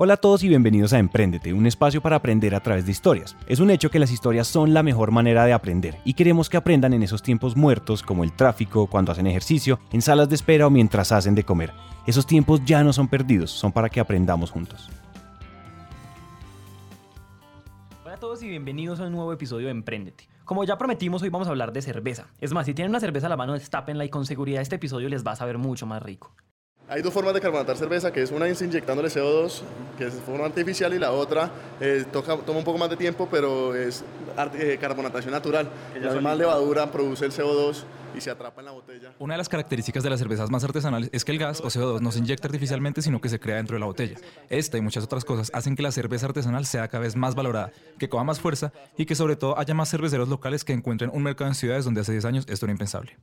Hola 0.00 0.14
a 0.14 0.16
todos 0.16 0.44
y 0.44 0.48
bienvenidos 0.48 0.92
a 0.92 1.00
Emprendete, 1.00 1.52
un 1.52 1.66
espacio 1.66 2.00
para 2.00 2.14
aprender 2.14 2.54
a 2.54 2.60
través 2.60 2.86
de 2.86 2.92
historias. 2.92 3.36
Es 3.48 3.58
un 3.58 3.68
hecho 3.68 3.90
que 3.90 3.98
las 3.98 4.12
historias 4.12 4.46
son 4.46 4.72
la 4.72 4.84
mejor 4.84 5.10
manera 5.10 5.44
de 5.44 5.52
aprender 5.52 5.98
y 6.04 6.14
queremos 6.14 6.48
que 6.48 6.56
aprendan 6.56 6.92
en 6.92 7.02
esos 7.02 7.20
tiempos 7.20 7.56
muertos 7.56 8.04
como 8.04 8.22
el 8.22 8.32
tráfico, 8.32 8.86
cuando 8.86 9.10
hacen 9.10 9.26
ejercicio, 9.26 9.80
en 9.90 10.00
salas 10.00 10.28
de 10.28 10.36
espera 10.36 10.68
o 10.68 10.70
mientras 10.70 11.10
hacen 11.10 11.34
de 11.34 11.42
comer. 11.42 11.72
Esos 12.06 12.28
tiempos 12.28 12.64
ya 12.64 12.84
no 12.84 12.92
son 12.92 13.08
perdidos, 13.08 13.50
son 13.50 13.72
para 13.72 13.88
que 13.88 13.98
aprendamos 13.98 14.52
juntos. 14.52 14.88
Hola 18.04 18.14
a 18.14 18.20
todos 18.20 18.40
y 18.44 18.48
bienvenidos 18.48 19.00
a 19.00 19.06
un 19.06 19.12
nuevo 19.14 19.32
episodio 19.32 19.66
de 19.66 19.72
Emprendete. 19.72 20.28
Como 20.44 20.62
ya 20.62 20.78
prometimos, 20.78 21.22
hoy 21.22 21.30
vamos 21.30 21.48
a 21.48 21.50
hablar 21.50 21.72
de 21.72 21.82
cerveza. 21.82 22.28
Es 22.40 22.52
más, 22.52 22.66
si 22.66 22.72
tienen 22.72 22.90
una 22.90 23.00
cerveza 23.00 23.26
a 23.26 23.30
la 23.30 23.36
mano, 23.36 23.54
destápenla 23.54 24.04
y 24.04 24.10
con 24.10 24.26
seguridad 24.26 24.62
este 24.62 24.76
episodio 24.76 25.08
les 25.08 25.26
va 25.26 25.32
a 25.32 25.36
saber 25.36 25.58
mucho 25.58 25.86
más 25.86 26.00
rico. 26.00 26.36
Hay 26.90 27.02
dos 27.02 27.12
formas 27.12 27.34
de 27.34 27.40
carbonatar 27.42 27.76
cerveza, 27.76 28.10
que 28.10 28.22
es 28.22 28.30
una 28.30 28.48
es 28.48 28.62
inyectándole 28.62 29.08
CO2, 29.08 29.60
que 29.98 30.06
es 30.06 30.14
de 30.14 30.22
forma 30.22 30.46
artificial, 30.46 30.94
y 30.94 30.98
la 30.98 31.12
otra 31.12 31.50
eh, 31.80 32.06
toca, 32.10 32.38
toma 32.38 32.60
un 32.60 32.64
poco 32.64 32.78
más 32.78 32.88
de 32.88 32.96
tiempo, 32.96 33.28
pero 33.30 33.74
es 33.74 34.02
eh, 34.54 34.78
carbonatación 34.80 35.32
natural. 35.32 35.68
La 36.00 36.12
misma 36.12 36.34
levadura 36.34 36.90
produce 36.90 37.26
el 37.26 37.32
CO2 37.32 37.84
y 38.16 38.22
se 38.22 38.30
atrapa 38.30 38.62
en 38.62 38.64
la 38.64 38.72
botella. 38.72 39.12
Una 39.18 39.34
de 39.34 39.38
las 39.38 39.50
características 39.50 40.02
de 40.02 40.08
las 40.08 40.18
cervezas 40.18 40.50
más 40.50 40.64
artesanales 40.64 41.10
es 41.12 41.26
que 41.26 41.32
el 41.32 41.38
gas 41.38 41.60
o 41.60 41.66
CO2 41.66 42.00
no 42.00 42.10
se 42.10 42.20
inyecta 42.20 42.48
artificialmente, 42.48 43.02
sino 43.02 43.20
que 43.20 43.28
se 43.28 43.38
crea 43.38 43.56
dentro 43.56 43.74
de 43.74 43.80
la 43.80 43.86
botella. 43.86 44.16
Esta 44.48 44.78
y 44.78 44.80
muchas 44.80 45.04
otras 45.04 45.26
cosas 45.26 45.50
hacen 45.52 45.76
que 45.76 45.82
la 45.82 45.92
cerveza 45.92 46.24
artesanal 46.24 46.64
sea 46.64 46.88
cada 46.88 47.02
vez 47.02 47.16
más 47.16 47.34
valorada, 47.34 47.70
que 47.98 48.08
coja 48.08 48.24
más 48.24 48.40
fuerza 48.40 48.72
y 48.96 49.04
que 49.04 49.14
sobre 49.14 49.36
todo 49.36 49.58
haya 49.58 49.74
más 49.74 49.90
cerveceros 49.90 50.30
locales 50.30 50.64
que 50.64 50.72
encuentren 50.72 51.10
un 51.12 51.22
mercado 51.22 51.50
en 51.50 51.54
ciudades 51.54 51.84
donde 51.84 52.00
hace 52.00 52.12
10 52.12 52.24
años 52.24 52.46
esto 52.48 52.64
era 52.64 52.72
impensable. 52.72 53.18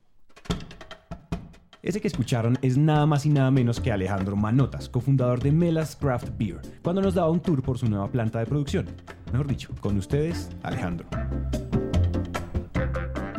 Ese 1.85 2.01
que 2.01 2.07
escucharon 2.07 2.57
es 2.63 2.79
nada 2.79 3.05
más 3.05 3.27
y 3.27 3.29
nada 3.29 3.51
menos 3.51 3.79
que 3.79 3.91
Alejandro 3.91 4.35
Manotas, 4.35 4.89
cofundador 4.89 5.39
de 5.39 5.51
Melas 5.51 5.95
Craft 5.95 6.29
Beer, 6.35 6.59
cuando 6.81 6.99
nos 6.99 7.13
daba 7.13 7.29
un 7.29 7.39
tour 7.39 7.61
por 7.61 7.77
su 7.77 7.87
nueva 7.87 8.09
planta 8.09 8.39
de 8.39 8.47
producción. 8.47 8.87
Mejor 9.31 9.45
dicho, 9.45 9.69
con 9.81 9.95
ustedes, 9.95 10.49
Alejandro. 10.63 11.05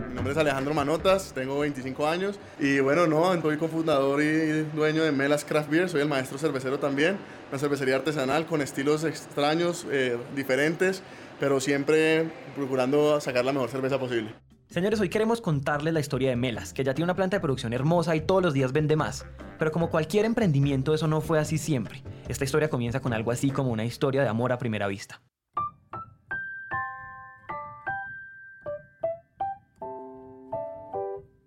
Mi 0.08 0.14
nombre 0.14 0.30
es 0.30 0.38
Alejandro 0.38 0.75
Manotas, 0.75 1.33
tengo 1.34 1.58
25 1.58 2.06
años 2.06 2.38
y 2.61 2.78
bueno, 2.78 3.08
no, 3.08 3.42
soy 3.42 3.56
cofundador 3.56 4.22
y 4.22 4.62
dueño 4.77 5.03
de 5.03 5.10
Melas 5.10 5.44
Craft 5.44 5.69
Beer, 5.69 5.88
soy 5.88 6.03
el 6.03 6.08
maestro 6.08 6.38
cervecero 6.38 6.78
también, 6.78 7.16
una 7.50 7.58
cervecería 7.58 7.97
artesanal 7.97 8.47
con 8.47 8.62
estilos 8.62 9.03
extraños, 9.03 9.88
eh, 9.91 10.16
diferentes, 10.36 11.03
pero 11.41 11.58
siempre 11.58 12.31
procurando 12.55 13.20
sacar 13.20 13.44
la 13.44 13.53
mejor 13.53 13.70
cerveza 13.70 13.98
posible. 13.98 14.45
Señores, 14.69 15.00
hoy 15.00 15.09
queremos 15.09 15.41
contarles 15.41 15.95
la 15.95 16.00
historia 16.00 16.28
de 16.28 16.36
Melas, 16.36 16.72
que 16.72 16.83
ya 16.83 16.92
tiene 16.92 17.05
una 17.05 17.14
planta 17.14 17.36
de 17.36 17.41
producción 17.41 17.72
hermosa 17.72 18.17
y 18.17 18.20
todos 18.20 18.42
los 18.42 18.53
días 18.53 18.72
vende 18.72 18.97
más. 18.97 19.25
Pero 19.61 19.70
como 19.70 19.91
cualquier 19.91 20.25
emprendimiento, 20.25 20.92
eso 20.92 21.06
no 21.06 21.20
fue 21.20 21.39
así 21.39 21.56
siempre. 21.56 22.03
Esta 22.28 22.45
historia 22.45 22.69
comienza 22.69 23.00
con 23.00 23.12
algo 23.12 23.31
así 23.31 23.50
como 23.50 23.70
una 23.70 23.84
historia 23.84 24.22
de 24.22 24.28
amor 24.28 24.53
a 24.53 24.59
primera 24.59 24.89
vista. 24.89 25.22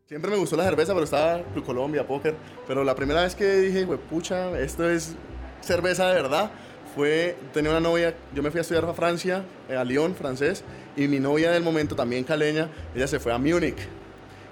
Siempre 0.08 0.32
me 0.32 0.38
gustó 0.38 0.56
la 0.56 0.64
cerveza, 0.64 0.94
pero 0.94 1.04
estaba 1.04 1.44
Colombia, 1.66 2.08
póker. 2.08 2.36
Pero 2.68 2.86
la 2.86 2.96
primera 2.96 3.24
vez 3.24 3.36
que 3.36 3.58
dije, 3.58 3.86
pucha, 3.86 4.58
esto 4.60 4.90
es 4.90 5.16
cerveza 5.60 6.08
de 6.08 6.22
verdad, 6.22 6.52
fue, 6.96 7.36
tenía 7.54 7.72
una 7.72 7.80
novia, 7.80 8.16
yo 8.34 8.44
me 8.44 8.52
fui 8.52 8.60
a 8.60 8.62
estudiar 8.62 8.86
a 8.86 8.94
Francia, 8.94 9.44
eh, 9.70 9.76
a 9.76 9.84
Lyon, 9.84 10.16
francés, 10.16 10.64
y 10.96 11.08
mi 11.08 11.20
novia 11.20 11.52
del 11.52 11.64
momento, 11.64 11.96
también 11.96 12.24
caleña, 12.24 12.70
ella 12.96 13.08
se 13.08 13.20
fue 13.20 13.34
a 13.34 13.38
Múnich. 13.38 13.78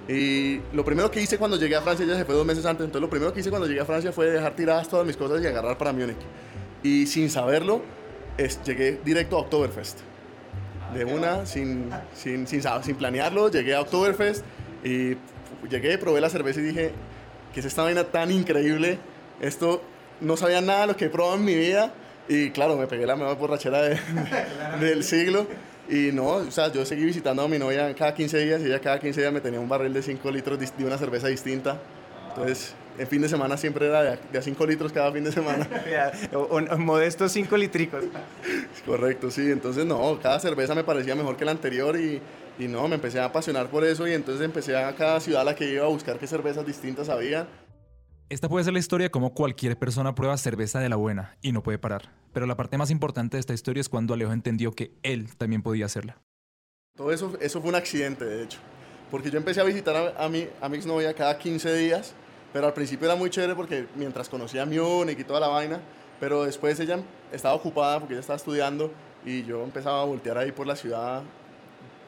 Y 0.08 0.62
lo 0.74 0.86
primero 0.86 1.12
que 1.12 1.22
hice 1.22 1.38
cuando 1.38 1.58
llegué 1.58 1.76
a 1.76 1.82
Francia, 1.82 2.06
ella 2.06 2.18
se 2.18 2.26
fue 2.26 2.36
dos 2.36 2.46
meses 2.46 2.66
antes, 2.66 2.86
entonces 2.86 3.02
lo 3.02 3.10
primero 3.10 3.34
que 3.34 3.42
hice 3.42 3.50
cuando 3.50 3.68
llegué 3.68 3.82
a 3.82 3.86
Francia 3.86 4.12
fue 4.12 4.28
dejar 4.28 4.56
tiradas 4.56 4.88
todas 4.88 5.06
mis 5.06 5.18
cosas 5.18 5.42
y 5.44 5.48
agarrar 5.48 5.78
para 5.78 5.92
Múnich. 5.92 6.18
Y 6.84 7.08
sin 7.08 7.30
saberlo, 7.30 7.82
es, 8.38 8.64
llegué 8.64 9.00
directo 9.04 9.38
a 9.38 9.42
Oktoberfest. 9.42 10.00
De 10.94 11.04
una, 11.04 11.46
sin, 11.46 11.90
sin, 12.16 12.48
sin, 12.48 12.62
sin 12.62 12.96
planearlo, 12.96 13.52
llegué 13.52 13.76
a 13.76 13.82
Oktoberfest 13.82 14.46
y 14.84 15.17
llegué, 15.70 15.98
probé 15.98 16.22
la 16.22 16.30
cerveza 16.30 16.61
y 16.61 16.64
dije, 16.64 16.92
que 17.54 17.60
es 17.60 17.66
esta 17.66 17.84
vaina 17.84 18.06
tan 18.06 18.32
increíble? 18.32 19.00
Esto 19.42 19.82
no 20.22 20.38
sabía 20.38 20.61
nada 20.61 20.82
de 20.82 20.88
lo 20.88 20.95
que 20.95 21.06
he 21.06 21.10
probado 21.10 21.36
en 21.36 21.44
mi 21.44 21.56
vida 21.56 21.94
y 22.27 22.52
claro, 22.52 22.77
me 22.77 22.88
pegué 22.88 23.05
la 23.05 23.15
mejor 23.15 23.38
borrachera 23.38 23.82
del 24.80 25.04
siglo. 25.04 25.48
Y 25.89 26.11
no, 26.11 26.27
o 26.27 26.52
sea, 26.52 26.71
yo 26.71 26.86
seguí 26.86 27.05
visitando 27.05 27.42
a 27.42 27.48
mi 27.48 27.58
novia 27.58 27.93
cada 27.95 28.14
15 28.14 28.39
días 28.39 28.61
y 28.61 28.65
ella 28.65 28.80
cada 28.80 28.99
15 28.99 29.21
días 29.21 29.32
me 29.32 29.39
tenía 29.39 29.60
un 29.60 29.70
barril 29.70 29.93
de 29.93 30.02
5 30.02 30.32
litros 30.32 30.60
de 30.60 30.86
una 30.86 30.98
cerveza 30.98 31.27
distinta. 31.27 31.80
Entonces, 32.30 32.73
en 32.99 33.08
fin 33.08 33.21
de 33.21 33.30
semana 33.30 33.55
siempre 33.55 33.87
era 33.87 34.02
de 34.04 34.37
a 34.37 34.42
5 34.42 34.66
litros 34.66 34.92
cada 34.92 35.11
fin 35.14 35.23
de 35.23 35.32
semana. 35.32 35.67
un, 36.52 36.83
modesto 36.83 37.30
5 37.30 37.55
litricos. 37.55 38.04
Correcto, 38.86 39.32
sí. 39.32 39.49
Entonces, 39.49 39.86
no, 39.86 40.20
cada 40.21 40.39
cerveza 40.39 40.76
me 40.76 40.83
parecía 40.83 41.16
mejor 41.16 41.37
que 41.37 41.45
la 41.45 41.52
anterior 41.52 41.98
y, 41.98 42.21
y 42.60 42.67
no, 42.67 42.87
me 42.89 42.95
empecé 42.95 43.20
a 43.20 43.26
apasionar 43.26 43.67
por 43.67 43.86
eso 43.86 44.08
y 44.08 44.14
entonces 44.14 44.43
empecé 44.43 44.76
a 44.76 44.93
cada 44.93 45.21
ciudad 45.21 45.42
a 45.42 45.45
la 45.45 45.55
que 45.55 45.71
iba 45.71 45.86
a 45.86 45.89
buscar 45.89 46.20
qué 46.20 46.27
cervezas 46.27 46.66
distintas 46.66 47.08
había. 47.08 47.48
Esta 48.30 48.49
puede 48.49 48.65
ser 48.65 48.73
la 48.73 48.80
historia 48.80 49.05
de 49.05 49.11
cómo 49.11 49.33
cualquier 49.33 49.80
persona 49.80 50.14
prueba 50.14 50.36
cerveza 50.36 50.82
de 50.82 50.89
la 50.89 50.98
buena 50.98 51.38
y 51.42 51.54
no 51.54 51.64
puede 51.64 51.77
parar. 51.77 52.11
Pero 52.33 52.45
la 52.45 52.58
parte 52.58 52.77
más 52.77 52.92
importante 52.92 53.38
de 53.38 53.39
esta 53.39 53.54
historia 53.54 53.80
es 53.80 53.88
cuando 53.88 54.14
Alejo 54.14 54.33
entendió 54.33 54.73
que 54.73 54.92
él 55.02 55.33
también 55.38 55.61
podía 55.61 55.86
hacerla. 55.86 56.17
Todo 56.98 57.14
eso, 57.14 57.37
eso 57.39 57.61
fue 57.61 57.70
un 57.70 57.76
accidente, 57.76 58.26
de 58.26 58.43
hecho. 58.43 58.60
Porque 59.10 59.32
yo 59.32 59.37
empecé 59.37 59.61
a 59.61 59.64
visitar 59.64 60.14
a, 60.17 60.27
mi, 60.27 60.45
a 60.60 60.67
mi 60.67 60.76
exnovia 60.76 61.14
cada 61.14 61.37
15 61.37 61.73
días, 61.76 62.14
pero 62.52 62.67
al 62.67 62.73
principio 62.73 63.08
era 63.08 63.16
muy 63.16 63.30
chévere 63.30 63.55
porque 63.55 63.87
mientras 63.95 64.27
conocía 64.27 64.64
a 64.64 64.66
Múnich 64.66 65.17
y 65.17 65.23
toda 65.23 65.39
la 65.39 65.48
vaina, 65.48 65.80
pero 66.20 66.43
después 66.43 66.77
ella 66.82 66.99
estaba 67.32 67.55
ocupada 67.55 67.99
porque 67.99 68.16
ella 68.16 68.21
estaba 68.21 68.36
estudiando 68.36 68.92
y 69.26 69.43
yo 69.43 69.64
empezaba 69.64 70.02
a 70.02 70.05
voltear 70.05 70.37
ahí 70.37 70.52
por 70.52 70.67
la 70.67 70.76
ciudad 70.76 71.23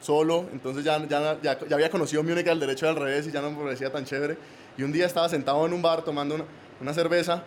solo, 0.01 0.49
entonces 0.51 0.83
ya, 0.83 0.97
ya, 1.07 1.39
ya, 1.41 1.59
ya 1.65 1.75
había 1.75 1.89
conocido 1.89 2.23
Múnich 2.23 2.47
al 2.49 2.59
derecho 2.59 2.87
y 2.87 2.89
al 2.89 2.97
revés 2.97 3.25
y 3.27 3.31
ya 3.31 3.41
no 3.41 3.51
me 3.51 3.63
parecía 3.63 3.89
tan 3.89 4.03
chévere. 4.03 4.37
Y 4.79 4.83
un 4.83 4.93
día 4.93 5.05
estaba 5.05 5.27
sentado 5.27 5.65
en 5.65 5.73
un 5.73 5.81
bar 5.81 6.03
tomando 6.03 6.47
una, 6.79 6.93
cerveza 6.93 7.43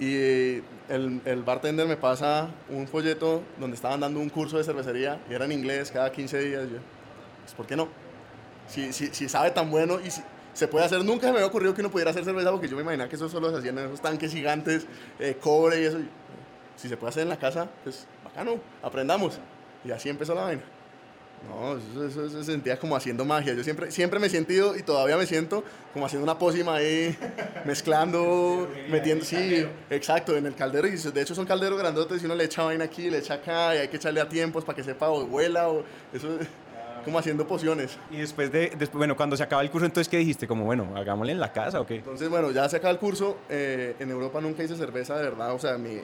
y 0.00 0.16
el, 0.88 1.42
bartender 1.46 1.86
me 1.86 1.96
pasa 1.96 2.48
un 2.68 2.88
folleto 2.88 3.40
donde 3.60 3.76
estaban 3.76 4.00
dando 4.00 4.18
un 4.18 4.28
curso 4.28 4.58
de 4.58 4.64
cervecería 4.64 5.20
y 5.30 5.34
era 5.34 5.44
en 5.44 5.52
inglés 5.52 5.92
cada 5.92 6.10
15 6.10 6.40
días. 6.40 6.62
Yo, 6.64 6.78
pues, 7.42 7.54
¿por 7.54 7.68
qué 7.68 7.76
no? 7.76 7.86
Si, 8.66 8.92
si, 8.92 9.14
si 9.14 9.28
sabe 9.28 9.52
tan 9.52 9.70
bueno 9.70 10.00
y 10.04 10.10
si, 10.10 10.22
se 10.54 10.66
puede 10.66 10.84
hacer, 10.84 11.04
nunca 11.04 11.28
me 11.28 11.34
había 11.34 11.46
ocurrido 11.46 11.72
que 11.72 11.82
uno 11.82 11.90
pudiera 11.92 12.10
hacer 12.10 12.24
cerveza 12.24 12.50
porque 12.50 12.66
yo 12.66 12.74
me 12.74 12.82
imaginaba 12.82 13.08
que 13.08 13.14
eso 13.14 13.28
solo 13.28 13.52
se 13.52 13.58
hacían 13.58 13.78
en 13.78 13.86
esos 13.86 14.00
tanques 14.00 14.32
gigantes, 14.32 14.84
eh, 15.20 15.38
cobre 15.40 15.82
y 15.82 15.84
eso. 15.84 15.98
Si 16.74 16.88
se 16.88 16.96
puede 16.96 17.10
hacer 17.10 17.22
en 17.22 17.28
la 17.28 17.38
casa, 17.38 17.68
pues 17.84 18.08
bacano, 18.24 18.56
aprendamos. 18.82 19.38
Y 19.84 19.92
así 19.92 20.08
empezó 20.08 20.34
la 20.34 20.42
vaina. 20.42 20.62
No, 21.48 22.06
eso, 22.06 22.28
se 22.30 22.44
sentía 22.44 22.78
como 22.78 22.96
haciendo 22.96 23.24
magia. 23.24 23.54
Yo 23.54 23.64
siempre, 23.64 23.90
siempre 23.90 24.18
me 24.18 24.28
he 24.28 24.30
sentido 24.30 24.76
y 24.76 24.82
todavía 24.82 25.16
me 25.16 25.26
siento 25.26 25.64
como 25.92 26.06
haciendo 26.06 26.24
una 26.24 26.38
pócima 26.38 26.76
ahí, 26.76 27.16
mezclando, 27.64 28.68
metiendo, 28.88 29.24
sí, 29.24 29.66
exacto, 29.90 30.36
en 30.36 30.46
el 30.46 30.54
caldero. 30.54 30.86
Y 30.88 30.96
de 30.96 31.20
hecho 31.20 31.34
son 31.34 31.44
calderos 31.44 31.78
grandotes 31.78 32.22
y 32.22 32.26
uno 32.26 32.34
le 32.34 32.44
echa 32.44 32.62
vaina 32.62 32.84
aquí, 32.84 33.10
le 33.10 33.18
echa 33.18 33.34
acá 33.34 33.74
y 33.74 33.78
hay 33.78 33.88
que 33.88 33.96
echarle 33.96 34.20
a 34.20 34.28
tiempos 34.28 34.64
para 34.64 34.76
que 34.76 34.84
sepa 34.84 35.10
o 35.10 35.26
vuela 35.26 35.68
o 35.68 35.84
eso 36.12 36.38
como 37.02 37.18
haciendo 37.18 37.46
pociones. 37.46 37.98
Y 38.10 38.18
después 38.18 38.50
de, 38.52 38.72
después, 38.78 38.98
bueno, 38.98 39.16
cuando 39.16 39.36
se 39.36 39.42
acaba 39.42 39.62
el 39.62 39.70
curso, 39.70 39.86
entonces, 39.86 40.08
¿qué 40.08 40.18
dijiste? 40.18 40.46
Como, 40.46 40.64
bueno, 40.64 40.88
hagámosle 40.96 41.32
en 41.32 41.40
la 41.40 41.52
casa 41.52 41.80
o 41.80 41.86
qué? 41.86 41.96
Entonces, 41.96 42.28
bueno, 42.28 42.50
ya 42.50 42.68
se 42.68 42.76
acaba 42.76 42.90
el 42.90 42.98
curso. 42.98 43.38
Eh, 43.48 43.96
en 43.98 44.10
Europa 44.10 44.40
nunca 44.40 44.62
hice 44.62 44.76
cerveza 44.76 45.16
de 45.16 45.24
verdad, 45.24 45.54
o 45.54 45.58
sea, 45.58 45.78
mi, 45.78 46.00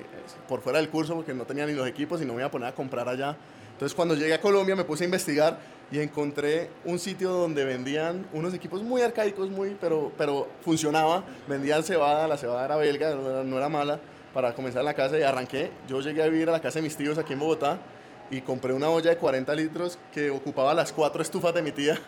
por 0.49 0.61
fuera 0.61 0.79
del 0.79 0.89
curso, 0.89 1.15
porque 1.15 1.35
no 1.35 1.45
tenía 1.45 1.67
ni 1.67 1.73
los 1.73 1.87
equipos 1.87 2.21
y 2.23 2.25
no 2.25 2.35
me 2.35 2.41
iba 2.41 2.49
a 2.49 2.51
poner 2.51 2.69
a 2.69 2.75
comprar 2.75 3.09
allá. 3.09 3.37
Entonces 3.79 3.95
cuando 3.95 4.17
llegué 4.17 4.35
a 4.35 4.41
Colombia 4.41 4.75
me 4.75 4.83
puse 4.83 5.05
a 5.05 5.07
investigar 5.07 5.57
y 5.93 6.01
encontré 6.01 6.69
un 6.85 6.99
sitio 6.99 7.31
donde 7.31 7.65
vendían 7.65 8.27
unos 8.33 8.53
equipos 8.53 8.83
muy 8.83 9.03
arcaicos, 9.03 9.49
muy, 9.51 9.77
pero, 9.81 10.11
pero 10.19 10.49
funcionaba. 10.63 11.23
Vendían 11.47 11.85
cebada, 11.85 12.27
la 12.27 12.37
cebada 12.37 12.65
era 12.65 12.77
belga, 12.77 13.15
no 13.15 13.57
era, 13.57 13.69
mala, 13.69 14.01
para 14.35 14.53
comenzar 14.53 14.81
en 14.81 14.87
la 14.87 14.95
casa 14.95 15.17
y 15.17 15.23
arranqué. 15.23 15.71
Yo 15.89 16.01
llegué 16.01 16.25
a 16.25 16.27
vivir 16.27 16.49
a 16.49 16.53
la 16.53 16.61
casa 16.61 16.81
de 16.81 16.83
mis 16.83 16.97
tíos 16.97 17.19
aquí 17.19 17.35
en 17.35 17.39
Bogotá 17.39 17.79
y 18.31 18.41
compré 18.41 18.73
una 18.73 18.91
olla 18.91 19.11
de 19.11 19.17
40 19.17 19.55
litros 19.55 19.99
que 20.13 20.31
ocupaba 20.31 20.75
las 20.75 20.93
cuatro 20.93 21.23
estufas 21.23 21.55
de 21.55 21.63
mi 21.63 21.73
tía. 21.73 21.99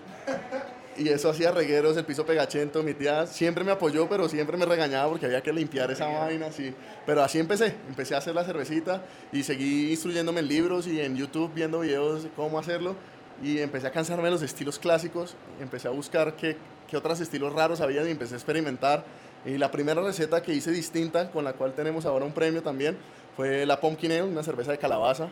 Y 0.96 1.08
eso 1.08 1.30
hacía 1.30 1.50
regueros, 1.50 1.96
el 1.96 2.04
piso 2.04 2.26
pegachento. 2.26 2.82
Mi 2.82 2.92
tía 2.92 3.26
siempre 3.26 3.64
me 3.64 3.72
apoyó, 3.72 4.08
pero 4.08 4.28
siempre 4.28 4.56
me 4.58 4.66
regañaba 4.66 5.08
porque 5.08 5.24
había 5.24 5.40
que 5.40 5.52
limpiar 5.52 5.90
esa 5.90 6.06
vaina, 6.06 6.46
así. 6.46 6.74
Pero 7.06 7.22
así 7.22 7.38
empecé. 7.38 7.74
Empecé 7.88 8.14
a 8.14 8.18
hacer 8.18 8.34
la 8.34 8.44
cervecita 8.44 9.02
y 9.32 9.42
seguí 9.42 9.92
instruyéndome 9.92 10.40
en 10.40 10.48
libros 10.48 10.86
y 10.86 11.00
en 11.00 11.16
YouTube 11.16 11.52
viendo 11.54 11.80
videos 11.80 12.24
de 12.24 12.28
cómo 12.30 12.58
hacerlo. 12.58 12.96
Y 13.42 13.60
empecé 13.60 13.86
a 13.86 13.92
cansarme 13.92 14.24
de 14.24 14.32
los 14.32 14.42
estilos 14.42 14.78
clásicos. 14.78 15.36
Empecé 15.58 15.88
a 15.88 15.90
buscar 15.90 16.36
qué, 16.36 16.58
qué 16.86 16.98
otros 16.98 17.18
estilos 17.20 17.54
raros 17.54 17.80
había 17.80 18.06
y 18.06 18.10
empecé 18.10 18.34
a 18.34 18.36
experimentar. 18.36 19.04
Y 19.46 19.56
la 19.56 19.70
primera 19.70 20.02
receta 20.02 20.42
que 20.42 20.52
hice 20.52 20.70
distinta, 20.70 21.30
con 21.30 21.44
la 21.44 21.54
cual 21.54 21.72
tenemos 21.72 22.04
ahora 22.04 22.26
un 22.26 22.32
premio 22.32 22.62
también, 22.62 22.98
fue 23.36 23.64
la 23.64 23.80
Pumpkin 23.80 24.12
Ale, 24.12 24.24
una 24.24 24.42
cerveza 24.42 24.72
de 24.72 24.76
calabaza. 24.76 25.30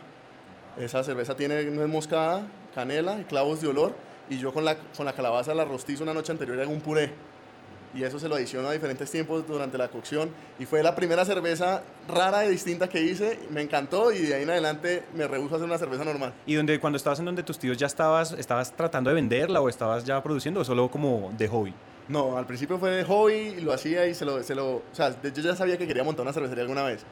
Esa 0.77 1.03
cerveza 1.03 1.35
tiene 1.35 1.63
nuez 1.65 1.89
moscada, 1.89 2.47
canela 2.73 3.19
y 3.19 3.23
clavos 3.23 3.61
de 3.61 3.67
olor 3.67 3.93
y 4.29 4.37
yo 4.37 4.53
con 4.53 4.63
la, 4.63 4.77
con 4.95 5.05
la 5.05 5.13
calabaza 5.13 5.53
la 5.53 5.65
rostizo 5.65 6.03
una 6.03 6.13
noche 6.13 6.31
anterior 6.31 6.59
hago 6.59 6.71
un 6.71 6.81
puré. 6.81 7.11
y 7.93 8.03
eso 8.03 8.19
se 8.19 8.29
lo 8.29 8.35
adiciono 8.35 8.67
a 8.67 8.71
diferentes 8.73 9.09
tiempos 9.09 9.47
durante 9.47 9.77
la 9.77 9.87
cocción 9.87 10.29
y 10.59 10.65
fue 10.65 10.83
la 10.83 10.95
primera 10.95 11.25
cerveza 11.25 11.81
rara 12.07 12.45
y 12.45 12.49
distinta 12.49 12.87
que 12.87 13.01
hice, 13.01 13.39
me 13.49 13.61
encantó 13.61 14.11
y 14.11 14.19
de 14.19 14.35
ahí 14.35 14.43
en 14.43 14.51
adelante 14.51 15.03
me 15.15 15.27
rehuso 15.27 15.55
a 15.55 15.57
hacer 15.57 15.67
una 15.67 15.77
cerveza 15.77 16.05
normal. 16.05 16.33
¿Y 16.45 16.53
donde, 16.53 16.79
cuando 16.79 16.97
estabas 16.97 17.19
en 17.19 17.25
donde 17.25 17.41
tus 17.43 17.57
tíos 17.57 17.77
ya 17.77 17.87
estabas, 17.87 18.33
estabas 18.33 18.71
tratando 18.73 19.09
de 19.09 19.15
venderla 19.15 19.61
o 19.61 19.69
estabas 19.69 20.05
ya 20.05 20.21
produciendo 20.21 20.61
o 20.61 20.63
solo 20.63 20.89
como 20.89 21.31
de 21.37 21.47
hobby? 21.47 21.73
No, 22.07 22.37
al 22.37 22.45
principio 22.45 22.77
fue 22.77 22.91
de 22.91 23.03
hobby 23.03 23.55
y 23.57 23.61
lo 23.61 23.73
hacía 23.73 24.05
y 24.07 24.13
se 24.13 24.25
lo, 24.25 24.41
se 24.43 24.55
lo, 24.55 24.77
o 24.77 24.83
sea, 24.93 25.15
yo 25.21 25.41
ya 25.41 25.55
sabía 25.55 25.77
que 25.77 25.87
quería 25.87 26.03
montar 26.03 26.23
una 26.23 26.33
cervecería 26.33 26.63
alguna 26.63 26.83
vez 26.83 27.03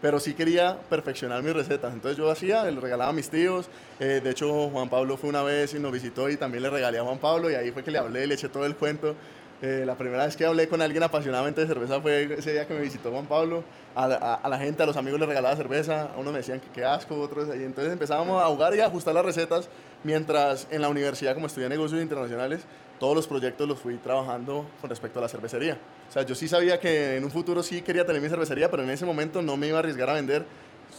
pero 0.00 0.20
sí 0.20 0.34
quería 0.34 0.78
perfeccionar 0.88 1.42
mis 1.42 1.54
recetas. 1.54 1.92
Entonces 1.92 2.16
yo 2.18 2.30
hacía, 2.30 2.64
le 2.64 2.80
regalaba 2.80 3.10
a 3.10 3.12
mis 3.12 3.28
tíos. 3.28 3.68
Eh, 3.98 4.20
de 4.22 4.30
hecho, 4.30 4.68
Juan 4.70 4.88
Pablo 4.88 5.16
fue 5.16 5.30
una 5.30 5.42
vez 5.42 5.74
y 5.74 5.78
nos 5.78 5.92
visitó 5.92 6.28
y 6.28 6.36
también 6.36 6.62
le 6.62 6.70
regalé 6.70 6.98
a 6.98 7.02
Juan 7.02 7.18
Pablo 7.18 7.50
y 7.50 7.54
ahí 7.54 7.70
fue 7.70 7.82
que 7.82 7.90
le 7.90 7.98
hablé, 7.98 8.26
le 8.26 8.34
eché 8.34 8.48
todo 8.48 8.66
el 8.66 8.76
cuento. 8.76 9.14
Eh, 9.62 9.84
la 9.86 9.94
primera 9.94 10.26
vez 10.26 10.36
que 10.36 10.44
hablé 10.44 10.68
con 10.68 10.82
alguien 10.82 11.02
apasionadamente 11.02 11.62
de 11.62 11.66
cerveza 11.66 11.98
fue 12.02 12.34
ese 12.38 12.52
día 12.52 12.66
que 12.66 12.74
me 12.74 12.80
visitó 12.80 13.10
Juan 13.10 13.26
Pablo. 13.26 13.64
A, 13.94 14.46
la 14.46 14.58
gente, 14.58 14.82
a 14.82 14.86
los 14.86 14.98
amigos 14.98 15.18
les 15.18 15.26
regalaba 15.26 15.56
cerveza, 15.56 16.10
a 16.14 16.18
unos 16.18 16.30
me 16.30 16.40
decían 16.40 16.60
que 16.60 16.68
qué 16.68 16.84
asco, 16.84 17.18
otros. 17.18 17.48
Y 17.56 17.64
entonces 17.64 17.90
empezábamos 17.90 18.42
a 18.42 18.46
jugar 18.48 18.74
y 18.74 18.80
a 18.80 18.86
ajustar 18.86 19.14
las 19.14 19.24
recetas, 19.24 19.70
mientras 20.04 20.66
en 20.70 20.82
la 20.82 20.90
universidad, 20.90 21.32
como 21.32 21.46
estudié 21.46 21.70
negocios 21.70 22.02
internacionales, 22.02 22.60
todos 22.98 23.14
los 23.14 23.26
proyectos 23.26 23.68
los 23.68 23.78
fui 23.78 23.96
trabajando 23.96 24.66
con 24.80 24.90
respecto 24.90 25.18
a 25.18 25.22
la 25.22 25.28
cervecería. 25.28 25.78
O 26.08 26.12
sea, 26.12 26.22
yo 26.22 26.34
sí 26.34 26.48
sabía 26.48 26.80
que 26.80 27.16
en 27.16 27.24
un 27.24 27.30
futuro 27.30 27.62
sí 27.62 27.82
quería 27.82 28.04
tener 28.06 28.22
mi 28.22 28.28
cervecería, 28.28 28.70
pero 28.70 28.82
en 28.82 28.90
ese 28.90 29.04
momento 29.04 29.42
no 29.42 29.56
me 29.56 29.68
iba 29.68 29.76
a 29.76 29.80
arriesgar 29.80 30.10
a 30.10 30.14
vender. 30.14 30.44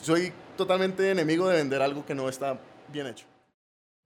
Soy 0.02 0.32
totalmente 0.56 1.10
enemigo 1.10 1.48
de 1.48 1.58
vender 1.58 1.82
algo 1.82 2.06
que 2.06 2.16
no 2.16 2.30
está 2.30 2.60
bien 2.92 3.08
hecho. 3.08 3.26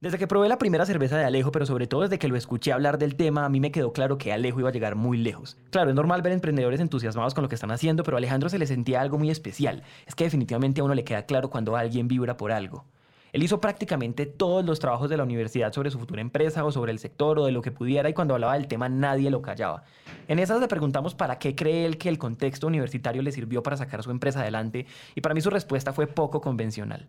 Desde 0.02 0.18
que 0.18 0.26
probé 0.26 0.50
la 0.50 0.58
primera 0.58 0.84
cerveza 0.88 1.16
de 1.16 1.26
Alejo, 1.26 1.52
pero 1.52 1.68
sobre 1.68 1.86
todo 1.86 2.02
desde 2.02 2.18
que 2.18 2.28
lo 2.28 2.36
escuché 2.36 2.74
hablar 2.74 2.98
del 2.98 3.16
tema, 3.16 3.46
a 3.46 3.50
mí 3.50 3.60
me 3.60 3.72
quedó 3.72 3.94
claro 3.94 4.18
que 4.18 4.34
Alejo 4.34 4.60
iba 4.60 4.70
a 4.70 4.72
llegar 4.72 4.96
muy 4.96 5.16
lejos. 5.16 5.58
Claro, 5.70 5.92
es 5.92 5.96
normal 5.96 6.24
ver 6.24 6.34
emprendedores 6.34 6.80
entusiasmados 6.80 7.36
con 7.36 7.44
lo 7.44 7.50
que 7.50 7.54
están 7.54 7.70
haciendo, 7.70 8.02
pero 8.02 8.18
a 8.18 8.20
Alejandro 8.20 8.50
se 8.50 8.58
le 8.58 8.66
sentía 8.66 9.00
algo 9.00 9.20
muy 9.20 9.30
especial. 9.30 9.84
Es 10.08 10.16
que 10.16 10.24
definitivamente 10.24 10.82
a 10.82 10.86
uno 10.86 10.96
le 10.96 11.04
queda 11.04 11.28
claro 11.28 11.52
cuando 11.52 11.76
alguien 11.76 12.08
vibra 12.08 12.36
por 12.36 12.52
algo. 12.52 12.84
Él 13.34 13.44
hizo 13.44 13.62
prácticamente 13.62 14.26
todos 14.26 14.66
los 14.66 14.80
trabajos 14.80 15.10
de 15.10 15.18
la 15.18 15.24
universidad 15.24 15.72
sobre 15.72 15.92
su 15.92 16.00
futura 16.00 16.22
empresa 16.22 16.66
o 16.66 16.72
sobre 16.72 16.92
el 16.92 17.00
sector 17.00 17.40
o 17.40 17.46
de 17.46 17.52
lo 17.52 17.62
que 17.62 17.72
pudiera 17.72 18.10
y 18.10 18.14
cuando 18.14 18.34
hablaba 18.34 18.54
del 18.54 18.68
tema 18.68 18.90
nadie 18.90 19.30
lo 19.30 19.42
callaba. 19.42 19.84
En 20.28 20.40
esas 20.40 20.60
le 20.60 20.68
preguntamos 20.68 21.16
para 21.16 21.40
qué 21.40 21.56
cree 21.56 21.86
él 21.86 21.98
que 21.98 22.10
el 22.10 22.18
contexto 22.18 22.68
universitario 22.68 23.22
le 23.22 23.32
sirvió 23.32 23.64
para 23.64 23.78
sacar 23.78 24.04
su 24.04 24.12
empresa 24.12 24.42
adelante 24.42 24.86
y 25.16 25.22
para 25.22 25.34
mí 25.34 25.42
su 25.42 25.50
respuesta 25.50 25.94
fue 25.94 26.08
poco 26.08 26.42
convencional. 26.42 27.08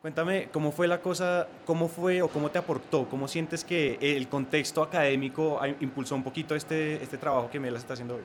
Cuéntame, 0.00 0.48
¿cómo 0.52 0.70
fue 0.70 0.86
la 0.86 1.00
cosa, 1.00 1.48
cómo 1.64 1.88
fue 1.88 2.20
o 2.20 2.28
cómo 2.28 2.50
te 2.50 2.58
aportó? 2.58 3.06
¿Cómo 3.08 3.26
sientes 3.26 3.64
que 3.64 3.96
el 4.00 4.28
contexto 4.28 4.82
académico 4.82 5.58
impulsó 5.80 6.14
un 6.14 6.22
poquito 6.22 6.54
este, 6.54 7.02
este 7.02 7.16
trabajo 7.16 7.48
que 7.48 7.58
Melas 7.58 7.80
está 7.80 7.94
haciendo 7.94 8.16
hoy? 8.16 8.22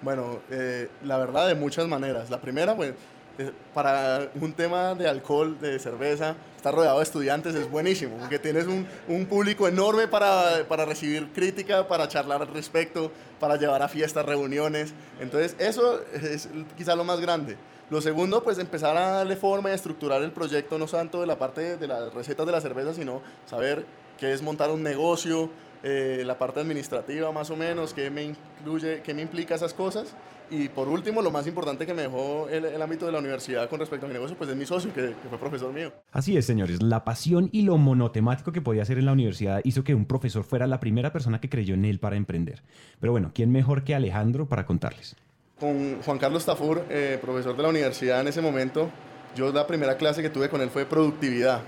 Bueno, 0.00 0.40
eh, 0.50 0.88
la 1.04 1.18
verdad 1.18 1.46
de 1.46 1.54
muchas 1.54 1.86
maneras. 1.86 2.30
La 2.30 2.40
primera, 2.40 2.74
pues, 2.74 2.94
eh, 3.40 3.52
para 3.72 4.30
un 4.38 4.52
tema 4.52 4.94
de 4.94 5.08
alcohol, 5.08 5.58
de 5.58 5.78
cerveza, 5.78 6.36
estar 6.56 6.74
rodeado 6.74 6.98
de 6.98 7.04
estudiantes 7.04 7.54
es 7.54 7.70
buenísimo, 7.70 8.18
porque 8.18 8.38
tienes 8.38 8.66
un, 8.66 8.86
un 9.08 9.24
público 9.24 9.66
enorme 9.66 10.08
para, 10.08 10.68
para, 10.68 10.84
recibir 10.84 11.32
crítica, 11.32 11.88
para 11.88 12.06
charlar 12.06 12.42
al 12.42 12.48
respecto, 12.48 13.10
para 13.40 13.56
llevar 13.56 13.82
a 13.82 13.88
fiestas, 13.88 14.26
reuniones. 14.26 14.92
Entonces, 15.20 15.56
eso 15.58 16.02
es 16.12 16.50
quizá 16.76 16.94
lo 16.94 17.04
más 17.04 17.18
grande. 17.18 17.56
Lo 17.88 18.02
segundo, 18.02 18.44
pues 18.44 18.58
empezar 18.58 18.94
a 18.96 19.10
darle 19.10 19.36
forma 19.36 19.70
y 19.70 19.72
a 19.72 19.74
estructurar 19.74 20.22
el 20.22 20.32
proyecto, 20.32 20.78
no 20.78 20.84
tanto 20.84 21.22
de 21.22 21.26
la 21.26 21.38
parte 21.38 21.78
de 21.78 21.88
las 21.88 22.12
recetas 22.12 22.44
de 22.44 22.52
la 22.52 22.60
cerveza, 22.60 22.92
sino 22.92 23.22
saber 23.46 23.86
qué 24.18 24.34
es 24.34 24.42
montar 24.42 24.70
un 24.70 24.82
negocio, 24.82 25.48
eh, 25.82 26.22
la 26.26 26.38
parte 26.38 26.60
administrativa 26.60 27.30
más 27.32 27.50
o 27.50 27.56
menos, 27.56 27.94
qué 27.94 28.10
me 28.10 28.24
incluye, 28.24 29.02
qué 29.02 29.14
me 29.14 29.22
implica 29.22 29.54
esas 29.54 29.74
cosas. 29.74 30.14
Y 30.52 30.68
por 30.68 30.88
último, 30.88 31.22
lo 31.22 31.30
más 31.30 31.46
importante 31.46 31.86
que 31.86 31.94
me 31.94 32.02
dejó 32.02 32.48
el, 32.48 32.82
ámbito 32.82 33.06
de 33.06 33.12
la 33.12 33.20
universidad 33.20 33.68
con 33.68 33.78
respecto 33.78 34.06
a 34.06 34.08
mi 34.08 34.14
negocio, 34.14 34.36
pues 34.36 34.50
es 34.50 34.56
mi 34.56 34.66
socio, 34.66 34.92
que, 34.92 35.14
que, 35.22 35.28
fue 35.28 35.38
profesor 35.38 35.72
mío. 35.72 35.92
Así 36.10 36.36
es, 36.36 36.44
señores. 36.44 36.82
La 36.82 37.04
pasión 37.04 37.48
y 37.52 37.62
lo 37.62 37.78
monotemático 37.78 38.50
que 38.50 38.60
podía 38.60 38.82
hacer 38.82 38.98
en 38.98 39.06
la 39.06 39.12
universidad 39.12 39.60
hizo 39.62 39.84
que 39.84 39.94
un 39.94 40.06
profesor 40.06 40.42
fuera 40.42 40.66
la 40.66 40.80
primera 40.80 41.12
persona 41.12 41.40
que 41.40 41.48
creyó 41.48 41.74
en 41.74 41.84
él 41.84 42.00
para 42.00 42.16
emprender. 42.16 42.62
Pero 42.98 43.12
bueno, 43.12 43.30
¿quién 43.32 43.52
mejor 43.52 43.84
que 43.84 43.94
Alejandro 43.94 44.48
para 44.48 44.66
contarles? 44.66 45.14
con 45.60 46.00
Juan 46.02 46.18
Carlos 46.18 46.44
Tafur, 46.44 46.86
eh, 46.88 47.18
profesor 47.20 47.54
de 47.54 47.62
la 47.62 47.68
universidad 47.68 48.20
en 48.22 48.28
ese 48.28 48.40
momento, 48.40 48.90
yo 49.36 49.52
la 49.52 49.66
primera 49.66 49.96
clase 49.96 50.22
que 50.22 50.30
tuve 50.30 50.48
con 50.48 50.62
él 50.62 50.70
fue 50.70 50.86
productividad. 50.86 51.60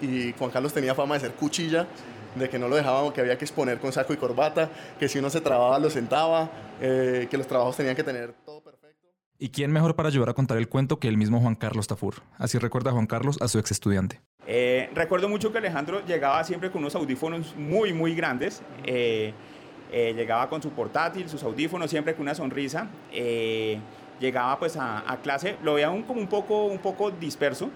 Y 0.00 0.32
Juan 0.38 0.50
Carlos 0.50 0.72
tenía 0.72 0.94
fama 0.94 1.16
de 1.16 1.20
ser 1.20 1.32
cuchilla, 1.32 1.86
de 2.34 2.48
que 2.48 2.58
no 2.58 2.68
lo 2.68 2.76
dejaban, 2.76 3.12
que 3.12 3.20
había 3.20 3.36
que 3.36 3.44
exponer 3.44 3.78
con 3.78 3.92
saco 3.92 4.12
y 4.12 4.16
corbata, 4.16 4.70
que 4.98 5.08
si 5.08 5.18
uno 5.18 5.30
se 5.30 5.40
trababa 5.40 5.78
lo 5.78 5.90
sentaba, 5.90 6.50
eh, 6.80 7.26
que 7.30 7.36
los 7.36 7.46
trabajos 7.46 7.76
tenían 7.76 7.96
que 7.96 8.04
tener 8.04 8.32
todo 8.44 8.62
perfecto. 8.62 9.08
¿Y 9.38 9.48
quién 9.50 9.72
mejor 9.72 9.96
para 9.96 10.08
ayudar 10.08 10.28
a 10.28 10.34
contar 10.34 10.58
el 10.58 10.68
cuento 10.68 10.98
que 10.98 11.08
el 11.08 11.16
mismo 11.16 11.40
Juan 11.40 11.54
Carlos 11.54 11.86
Tafur? 11.86 12.16
Así 12.36 12.58
recuerda 12.58 12.92
Juan 12.92 13.06
Carlos 13.06 13.40
a 13.40 13.48
su 13.48 13.58
ex 13.58 13.70
estudiante. 13.70 14.20
Eh, 14.46 14.90
recuerdo 14.94 15.28
mucho 15.28 15.50
que 15.50 15.58
Alejandro 15.58 16.04
llegaba 16.04 16.44
siempre 16.44 16.70
con 16.70 16.82
unos 16.82 16.94
audífonos 16.94 17.54
muy, 17.56 17.92
muy 17.92 18.14
grandes. 18.14 18.62
Eh, 19.92 20.12
llegaba 20.14 20.48
con 20.48 20.62
su 20.62 20.70
portátil, 20.70 21.28
sus 21.28 21.42
audífonos, 21.42 21.90
siempre 21.90 22.14
con 22.14 22.22
una 22.22 22.34
sonrisa. 22.34 22.88
Eh, 23.12 23.78
llegaba 24.20 24.58
pues 24.58 24.76
a, 24.76 25.18
clase, 25.22 25.56
lo 25.62 25.74
veía 25.74 25.90
un, 25.90 26.02
como 26.02 26.20
un 26.20 26.28
poco, 26.28 26.66
un 26.66 26.78
poco 26.78 27.10
disperso. 27.10 27.70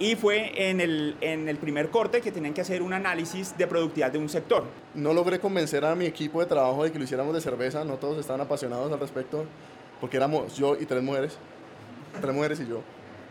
Y 0.00 0.14
fue 0.14 0.70
en 0.70 0.80
el, 0.80 1.16
en 1.20 1.48
el 1.48 1.56
primer 1.56 1.90
corte 1.90 2.20
que 2.20 2.30
tenían 2.30 2.54
que 2.54 2.60
hacer 2.60 2.82
un 2.82 2.92
análisis 2.92 3.56
de 3.58 3.66
productividad 3.66 4.12
de 4.12 4.18
un 4.18 4.28
sector. 4.28 4.64
No 4.94 5.12
logré 5.12 5.40
convencer 5.40 5.84
a 5.84 5.94
mi 5.96 6.06
equipo 6.06 6.40
de 6.40 6.46
trabajo 6.46 6.84
de 6.84 6.92
que 6.92 6.98
lo 6.98 7.04
hiciéramos 7.04 7.34
de 7.34 7.40
cerveza, 7.40 7.84
no 7.84 7.94
todos 7.96 8.18
estaban 8.18 8.40
apasionados 8.40 8.92
al 8.92 9.00
respecto, 9.00 9.44
porque 10.00 10.16
éramos 10.16 10.56
yo 10.56 10.76
y 10.78 10.86
tres 10.86 11.02
mujeres, 11.02 11.36
tres 12.20 12.34
mujeres 12.34 12.60
y 12.60 12.68
yo. 12.68 12.80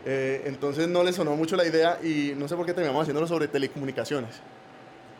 Eh, 0.04 0.42
entonces 0.46 0.88
no 0.88 1.02
les 1.02 1.16
sonó 1.16 1.36
mucho 1.36 1.56
la 1.56 1.66
idea 1.66 1.98
y 2.02 2.34
no 2.36 2.48
sé 2.48 2.56
por 2.56 2.66
qué 2.66 2.72
terminamos 2.72 3.02
haciéndolo 3.02 3.26
sobre 3.26 3.48
telecomunicaciones. 3.48 4.36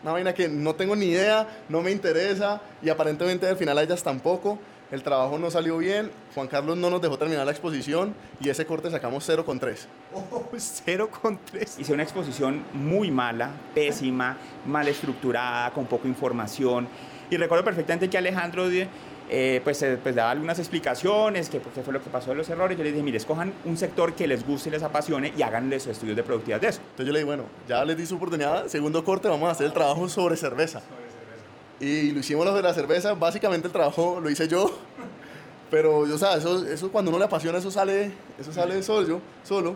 Una 0.03 0.13
vaina 0.13 0.33
que 0.33 0.47
no 0.47 0.75
tengo 0.75 0.95
ni 0.95 1.07
idea, 1.07 1.47
no 1.67 1.81
me 1.81 1.91
interesa 1.91 2.61
y 2.81 2.89
aparentemente 2.89 3.47
al 3.47 3.57
final 3.57 3.77
a 3.77 3.83
ellas 3.83 4.01
tampoco. 4.01 4.57
El 4.91 5.03
trabajo 5.03 5.37
no 5.37 5.51
salió 5.51 5.77
bien, 5.77 6.09
Juan 6.33 6.47
Carlos 6.47 6.75
no 6.75 6.89
nos 6.89 6.99
dejó 6.99 7.15
terminar 7.15 7.45
la 7.45 7.51
exposición 7.51 8.15
y 8.41 8.49
ese 8.49 8.65
corte 8.65 8.89
sacamos 8.89 9.23
0 9.23 9.45
con 9.45 9.59
3. 9.59 9.87
Oh, 10.15 10.49
0 10.57 11.09
con 11.21 11.39
3. 11.45 11.79
Hice 11.79 11.93
una 11.93 12.01
exposición 12.01 12.63
muy 12.73 13.11
mala, 13.11 13.51
pésima, 13.75 14.37
mal 14.65 14.87
estructurada, 14.87 15.71
con 15.73 15.85
poca 15.85 16.07
información. 16.07 16.87
Y 17.29 17.37
recuerdo 17.37 17.63
perfectamente 17.63 18.09
que 18.09 18.17
Alejandro 18.17 18.65
eh, 19.29 19.61
pues, 19.63 19.85
pues 20.01 20.15
daba 20.15 20.31
algunas 20.31 20.57
explicaciones, 20.57 21.49
que 21.49 21.59
qué 21.59 21.83
fue 21.83 21.93
lo 21.93 22.01
que 22.01 22.09
pasó 22.09 22.31
de 22.31 22.37
los 22.37 22.49
errores. 22.49 22.75
Yo 22.75 22.83
le 22.83 22.91
dije, 22.91 23.03
mire, 23.03 23.17
escojan 23.17 23.53
un 23.65 23.77
sector 23.77 24.13
que 24.13 24.27
les 24.27 24.43
guste 24.43 24.69
y 24.69 24.71
les 24.71 24.81
apasione 24.81 25.31
y 25.37 25.43
háganle 25.43 25.79
sus 25.79 25.91
estudios 25.91 26.17
de 26.17 26.23
productividad 26.23 26.61
de 26.61 26.69
eso. 26.69 26.79
Entonces 26.81 27.05
yo 27.05 27.13
le 27.13 27.19
dije, 27.19 27.27
bueno, 27.27 27.43
ya 27.67 27.85
les 27.85 27.95
di 27.95 28.07
su 28.07 28.15
oportunidad, 28.15 28.65
segundo 28.65 29.03
corte, 29.03 29.27
vamos 29.27 29.49
a 29.49 29.51
hacer 29.51 29.67
el 29.67 29.73
trabajo 29.73 30.09
sobre 30.09 30.35
cerveza. 30.35 30.81
Y 31.79 32.11
lo 32.11 32.19
hicimos 32.19 32.45
lo 32.45 32.53
de 32.53 32.61
la 32.61 32.73
cerveza, 32.73 33.13
básicamente 33.13 33.67
el 33.67 33.73
trabajo 33.73 34.19
lo 34.21 34.29
hice 34.29 34.47
yo, 34.47 34.69
pero 35.71 36.05
yo, 36.05 36.15
o 36.15 36.17
sea, 36.17 36.35
eso, 36.35 36.65
eso 36.65 36.91
cuando 36.91 37.09
uno 37.09 37.19
le 37.19 37.25
apasiona, 37.25 37.57
eso 37.57 37.71
sale, 37.71 38.11
eso 38.37 38.51
sale 38.51 38.83
solo, 38.83 39.21
solo. 39.43 39.75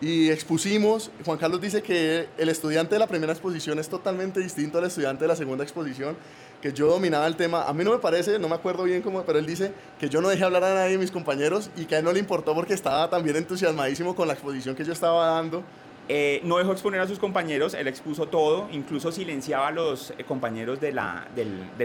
Y 0.00 0.30
expusimos, 0.30 1.10
Juan 1.24 1.38
Carlos 1.38 1.60
dice 1.60 1.80
que 1.80 2.28
el 2.36 2.48
estudiante 2.48 2.96
de 2.96 2.98
la 2.98 3.06
primera 3.06 3.32
exposición 3.32 3.78
es 3.78 3.88
totalmente 3.88 4.40
distinto 4.40 4.78
al 4.78 4.84
estudiante 4.84 5.24
de 5.24 5.28
la 5.28 5.36
segunda 5.36 5.62
exposición, 5.62 6.16
que 6.60 6.72
yo 6.72 6.88
dominaba 6.88 7.26
el 7.26 7.36
tema. 7.36 7.62
A 7.62 7.72
mí 7.72 7.84
no 7.84 7.92
me 7.92 7.98
parece, 7.98 8.38
no 8.38 8.48
me 8.48 8.56
acuerdo 8.56 8.82
bien 8.82 9.02
cómo, 9.02 9.22
pero 9.22 9.38
él 9.38 9.46
dice 9.46 9.72
que 10.00 10.08
yo 10.08 10.20
no 10.20 10.28
dejé 10.28 10.44
hablar 10.44 10.64
a 10.64 10.74
nadie 10.74 10.92
de 10.92 10.98
mis 10.98 11.12
compañeros 11.12 11.70
y 11.76 11.84
que 11.84 11.94
a 11.94 11.98
él 12.00 12.04
no 12.04 12.12
le 12.12 12.18
importó 12.18 12.54
porque 12.54 12.74
estaba 12.74 13.08
también 13.08 13.36
entusiasmadísimo 13.36 14.16
con 14.16 14.26
la 14.26 14.34
exposición 14.34 14.74
que 14.74 14.84
yo 14.84 14.92
estaba 14.92 15.26
dando. 15.26 15.62
Eh, 16.08 16.40
no 16.44 16.58
dejó 16.58 16.72
exponer 16.72 17.00
a 17.00 17.06
sus 17.06 17.18
compañeros, 17.18 17.72
él 17.74 17.88
expuso 17.88 18.26
todo, 18.28 18.68
incluso 18.70 19.10
silenciaba 19.10 19.68
a 19.68 19.70
los 19.70 20.10
eh, 20.10 20.24
compañeros 20.24 20.78
del, 20.80 20.94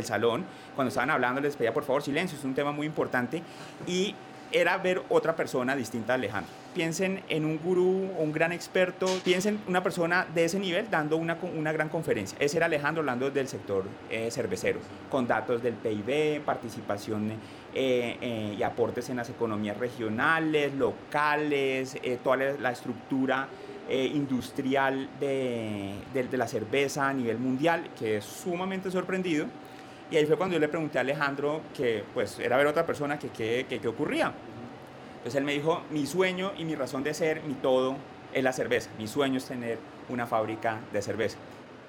salón. 0.04 0.46
Cuando 0.76 0.90
estaban 0.90 1.10
hablando 1.10 1.40
les 1.42 1.56
pedía 1.56 1.74
por 1.74 1.84
favor 1.84 2.04
silencio, 2.04 2.38
es 2.38 2.44
un 2.44 2.54
tema 2.54 2.72
muy 2.72 2.86
importante. 2.86 3.42
Y 3.88 4.16
era 4.52 4.78
ver 4.78 5.02
otra 5.10 5.36
persona 5.36 5.76
distinta 5.76 6.14
a 6.14 6.16
Alejandro. 6.16 6.52
Piensen 6.74 7.24
en 7.30 7.46
un 7.46 7.60
gurú 7.60 8.10
o 8.18 8.24
un 8.24 8.32
gran 8.32 8.52
experto, 8.52 9.08
piensen 9.24 9.60
una 9.68 9.84
persona 9.84 10.26
de 10.34 10.46
ese 10.46 10.60
nivel 10.60 10.90
dando 10.90 11.18
una, 11.18 11.36
gran 11.72 11.90
conferencia. 11.90 12.38
Ese 12.40 12.58
era 12.58 12.68
Alejandro 12.68 13.02
hablando 13.02 13.30
del 13.32 13.48
sector 13.48 13.86
eh, 14.10 14.30
cervecero, 14.32 14.80
con 15.10 15.28
datos 15.28 15.62
del 15.62 15.74
PIB, 15.74 16.42
participación 16.42 17.32
eh, 17.32 17.38
eh, 18.22 18.56
y 18.58 18.64
aportes 18.64 19.10
en 19.10 19.18
las 19.18 19.30
economías 19.30 19.78
regionales, 19.78 20.74
locales, 20.74 21.98
toda 22.24 22.38
la, 22.38 22.72
estructura 22.72 23.48
industrial 23.90 25.10
de, 25.20 25.96
la 26.32 26.48
cerveza 26.48 27.10
a 27.10 27.14
nivel 27.14 27.38
mundial, 27.38 27.90
que 27.98 28.18
es 28.18 28.26
sumamente 28.26 28.92
sorprendido. 28.92 29.48
Y 30.12 30.18
ahí 30.18 30.26
fue 30.26 30.38
cuando 30.38 30.54
yo 30.54 30.60
le 30.60 30.68
pregunté 30.68 30.98
a 30.98 31.02
Alejandro 31.02 31.62
que 31.76 32.04
pues 32.14 32.40
era 32.40 32.58
ver 32.58 32.68
otra 32.68 32.86
persona 32.86 33.20
que 33.20 33.30
qué 33.30 33.88
ocurría. 33.88 34.34
Entonces 35.18 35.36
él 35.36 35.44
me 35.44 35.54
dijo, 35.54 35.82
mi 35.92 36.06
sueño 36.06 36.54
y 36.58 36.64
mi 36.64 36.76
razón 36.76 37.04
de 37.04 37.14
ser, 37.14 37.44
mi 37.44 37.54
todo, 37.56 37.98
es 38.34 38.42
la 38.44 38.54
cerveza. 38.54 38.90
Mi 38.98 39.06
sueño 39.06 39.38
es 39.38 39.46
tener 39.46 39.78
una 40.08 40.26
fábrica 40.26 40.80
de 40.94 41.02
cerveza. 41.02 41.38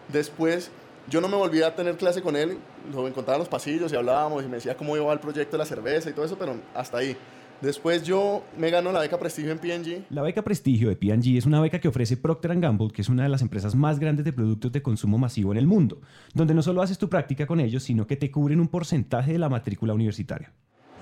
Después 0.08 0.70
yo 1.08 1.20
no 1.20 1.28
me 1.28 1.36
volví 1.36 1.62
a 1.62 1.74
tener 1.74 1.96
clase 1.96 2.22
con 2.22 2.34
él, 2.34 2.58
lo 2.92 3.06
encontraba 3.06 3.36
en 3.36 3.40
los 3.40 3.48
pasillos 3.48 3.92
y 3.92 3.96
hablábamos 3.96 4.42
y 4.42 4.48
me 4.48 4.56
decía 4.56 4.76
cómo 4.76 4.96
iba 4.96 5.12
el 5.12 5.20
proyecto 5.20 5.52
de 5.52 5.58
la 5.58 5.64
cerveza 5.64 6.10
y 6.10 6.12
todo 6.12 6.24
eso, 6.24 6.36
pero 6.36 6.56
hasta 6.74 6.98
ahí. 6.98 7.16
Después 7.60 8.04
yo 8.04 8.42
me 8.56 8.70
ganó 8.70 8.90
la 8.90 9.00
beca 9.00 9.18
Prestigio 9.18 9.52
en 9.52 9.58
P&G. 9.58 10.04
La 10.08 10.22
beca 10.22 10.42
Prestigio 10.42 10.88
de 10.88 10.96
P&G 10.96 11.36
es 11.36 11.44
una 11.44 11.60
beca 11.60 11.78
que 11.78 11.88
ofrece 11.88 12.16
Procter 12.16 12.58
Gamble, 12.58 12.88
que 12.90 13.02
es 13.02 13.10
una 13.10 13.24
de 13.24 13.28
las 13.28 13.42
empresas 13.42 13.74
más 13.74 13.98
grandes 13.98 14.24
de 14.24 14.32
productos 14.32 14.72
de 14.72 14.80
consumo 14.80 15.18
masivo 15.18 15.52
en 15.52 15.58
el 15.58 15.66
mundo, 15.66 16.00
donde 16.32 16.54
no 16.54 16.62
solo 16.62 16.80
haces 16.80 16.96
tu 16.96 17.10
práctica 17.10 17.46
con 17.46 17.60
ellos, 17.60 17.82
sino 17.82 18.06
que 18.06 18.16
te 18.16 18.30
cubren 18.30 18.60
un 18.60 18.68
porcentaje 18.68 19.32
de 19.32 19.38
la 19.38 19.50
matrícula 19.50 19.92
universitaria. 19.92 20.50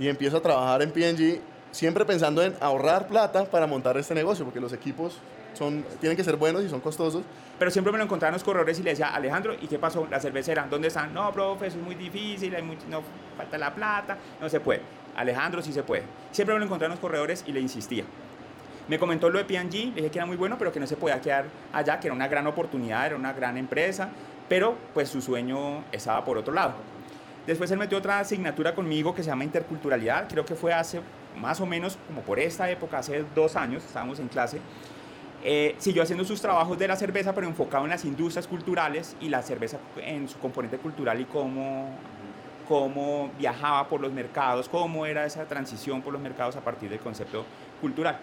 Y 0.01 0.09
empiezo 0.09 0.39
a 0.39 0.43
trabajar 0.43 0.83
en 0.83 0.93
P&G 0.93 1.41
siempre 1.71 2.05
pensando 2.05 2.43
en 2.43 2.55
ahorrar 2.61 3.07
plata 3.07 3.45
para 3.45 3.69
montar 3.69 3.97
este 3.97 4.15
negocio, 4.15 4.45
porque 4.45 4.61
los 4.61 4.73
equipos 4.73 5.21
son, 5.55 5.85
tienen 6.01 6.17
que 6.17 6.25
ser 6.25 6.37
buenos 6.37 6.65
y 6.65 6.69
son 6.69 6.81
costosos. 6.81 7.23
Pero 7.57 7.71
siempre 7.71 7.93
me 7.93 7.99
lo 7.99 8.05
encontraba 8.05 8.31
en 8.31 8.35
los 8.35 8.45
corredores 8.45 8.81
y 8.81 8.83
le 8.83 8.91
decía, 8.91 9.15
Alejandro, 9.15 9.55
¿y 9.61 9.69
qué 9.69 9.79
pasó? 9.79 10.09
La 10.11 10.19
cervecera, 10.19 10.67
¿dónde 10.69 10.89
están? 10.89 11.15
No, 11.15 11.33
profe, 11.33 11.69
eso 11.69 11.79
es 11.79 11.85
muy 11.85 11.95
difícil, 11.95 12.55
hay 12.55 12.63
no 12.63 13.03
falta 13.37 13.59
la 13.59 13.73
plata, 13.73 14.19
no 14.41 14.49
se 14.49 14.59
puede. 14.59 14.98
Alejandro 15.19 15.63
sí 15.63 15.73
se 15.73 15.83
puede. 15.83 16.05
Siempre 16.31 16.55
me 16.55 16.61
lo 16.61 16.67
encontré 16.67 16.87
en 16.87 16.93
los 16.93 17.01
corredores 17.01 17.45
y 17.47 17.53
le 17.53 17.61
insistía. 17.61 18.05
Me 18.87 18.99
comentó 18.99 19.29
lo 19.29 19.39
de 19.39 19.45
P&G, 19.45 19.91
le 19.91 19.97
dije 19.97 20.11
que 20.11 20.19
era 20.19 20.27
muy 20.27 20.37
bueno, 20.37 20.57
pero 20.59 20.73
que 20.73 20.79
no 20.79 20.87
se 20.87 20.97
podía 20.97 21.21
quedar 21.21 21.47
allá, 21.73 21.99
que 21.99 22.07
era 22.07 22.15
una 22.15 22.29
gran 22.29 22.47
oportunidad, 22.47 23.07
era 23.07 23.17
una 23.17 23.33
gran 23.33 23.59
empresa, 23.59 24.11
pero 24.49 24.77
pues 24.95 25.09
su 25.09 25.21
sueño 25.21 25.85
estaba 25.91 26.25
por 26.25 26.39
otro 26.39 26.55
lado. 26.55 26.75
Después 27.47 27.71
él 27.71 27.79
metió 27.79 27.99
otra 27.99 28.21
asignatura 28.21 28.75
conmigo 28.75 29.15
que 29.15 29.23
se 29.23 29.29
llama 29.29 29.45
interculturalidad, 29.45 30.29
creo 30.29 30.45
que 30.45 30.55
fue 30.55 30.73
hace 30.73 31.01
más 31.37 31.61
o 31.61 31.67
menos 31.67 31.99
como 32.07 32.23
por 32.23 32.39
esta 32.39 32.71
época, 32.71 32.99
hace 32.99 33.25
dos 33.35 33.57
años, 33.57 33.85
estábamos 33.85 34.21
en 34.21 34.29
clase. 34.29 34.61
Eh, 35.45 35.75
siguió 35.79 36.03
haciendo 36.03 36.25
sus 36.25 36.41
trabajos 36.41 36.79
de 36.79 36.89
la 36.89 36.97
cerveza, 36.97 37.35
pero 37.35 37.47
enfocado 37.47 37.85
en 37.85 37.91
las 37.91 38.05
industrias 38.05 38.47
culturales 38.47 39.17
y 39.21 39.29
la 39.29 39.43
cerveza 39.43 39.79
en 39.97 40.29
su 40.29 40.39
componente 40.39 40.79
cultural 40.79 41.21
y 41.21 41.25
cómo 41.27 41.91
cómo 42.69 43.31
viajaba 43.39 43.89
por 43.89 44.01
los 44.01 44.13
mercados, 44.13 44.69
cómo 44.69 45.07
era 45.07 45.25
esa 45.25 45.45
transición 45.47 46.03
por 46.03 46.13
los 46.13 46.21
mercados 46.23 46.55
a 46.57 46.61
partir 46.61 46.91
del 46.91 47.01
concepto 47.01 47.45
cultural. 47.81 48.19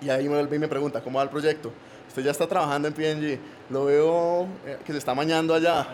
Y 0.00 0.10
ahí 0.10 0.28
me, 0.28 0.44
me 0.44 0.68
pregunta, 0.68 1.00
¿cómo 1.00 1.18
va 1.18 1.24
el 1.24 1.30
proyecto? 1.30 1.72
Usted 2.08 2.24
ya 2.24 2.32
está 2.32 2.46
trabajando 2.46 2.88
en 2.88 2.94
P&G, 2.94 3.38
lo 3.70 3.86
veo 3.86 4.46
eh, 4.66 4.78
que 4.84 4.92
se 4.92 4.98
está 4.98 5.14
mañando 5.14 5.54
allá. 5.54 5.86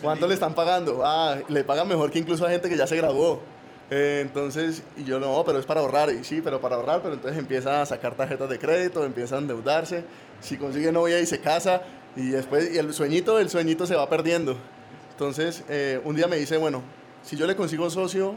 ¿Cuánto 0.00 0.28
le 0.28 0.34
están 0.34 0.54
pagando? 0.54 1.02
Ah, 1.04 1.36
le 1.48 1.64
pagan 1.64 1.88
mejor 1.88 2.12
que 2.12 2.20
incluso 2.20 2.46
a 2.46 2.50
gente 2.50 2.68
que 2.68 2.76
ya 2.76 2.86
se 2.86 2.96
graduó. 2.96 3.40
Eh, 3.90 4.20
entonces, 4.22 4.84
y 4.96 5.04
yo 5.04 5.18
no, 5.18 5.42
pero 5.44 5.58
es 5.58 5.66
para 5.66 5.80
ahorrar. 5.80 6.10
Y 6.10 6.22
sí, 6.22 6.40
pero 6.42 6.60
para 6.60 6.76
ahorrar, 6.76 7.00
pero 7.02 7.14
entonces 7.14 7.38
empieza 7.38 7.82
a 7.82 7.86
sacar 7.86 8.14
tarjetas 8.14 8.48
de 8.48 8.58
crédito, 8.58 9.04
empieza 9.04 9.34
a 9.34 9.38
endeudarse. 9.38 10.04
Si 10.40 10.56
consigue 10.58 10.92
novia 10.92 11.18
y 11.18 11.26
se 11.26 11.40
casa, 11.40 11.82
y 12.14 12.28
después, 12.28 12.72
y 12.72 12.78
el 12.78 12.94
sueñito, 12.94 13.40
el 13.40 13.50
sueñito 13.50 13.84
se 13.86 13.96
va 13.96 14.08
perdiendo. 14.08 14.56
Entonces, 15.18 15.64
eh, 15.68 16.00
un 16.04 16.14
día 16.14 16.28
me 16.28 16.36
dice, 16.36 16.56
bueno, 16.58 16.80
si 17.24 17.36
yo 17.36 17.44
le 17.48 17.56
consigo 17.56 17.82
un 17.82 17.90
socio, 17.90 18.36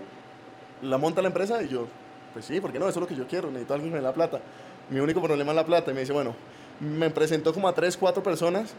¿la 0.82 0.98
monta 0.98 1.22
la 1.22 1.28
empresa? 1.28 1.62
Y 1.62 1.68
yo, 1.68 1.86
pues 2.34 2.46
sí, 2.46 2.60
porque 2.60 2.80
no, 2.80 2.90
eso 2.90 2.98
es 2.98 3.02
lo 3.02 3.08
que 3.08 3.14
yo 3.14 3.28
quiero, 3.28 3.50
necesito 3.50 3.74
a 3.74 3.76
alguien 3.76 3.92
que 3.92 3.98
me 3.98 4.02
dé 4.02 4.08
la 4.08 4.16
plata. 4.16 4.42
Mi 4.90 5.00
único 5.00 5.22
problema 5.22 5.52
es 5.52 5.56
la 5.58 5.64
plata. 5.64 5.92
Y 5.92 5.94
me 5.94 6.00
dice, 6.00 6.12
bueno, 6.12 6.34
me 6.80 7.12
presentó 7.12 7.54
como 7.54 7.68
a 7.68 7.76
tres, 7.76 7.96
cuatro 7.96 8.24
personas, 8.24 8.74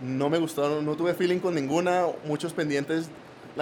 no 0.00 0.30
me 0.30 0.38
gustaron, 0.38 0.86
no 0.86 0.94
tuve 0.94 1.14
feeling 1.14 1.40
con 1.40 1.56
ninguna, 1.56 2.06
muchos 2.24 2.52
pendientes, 2.52 3.08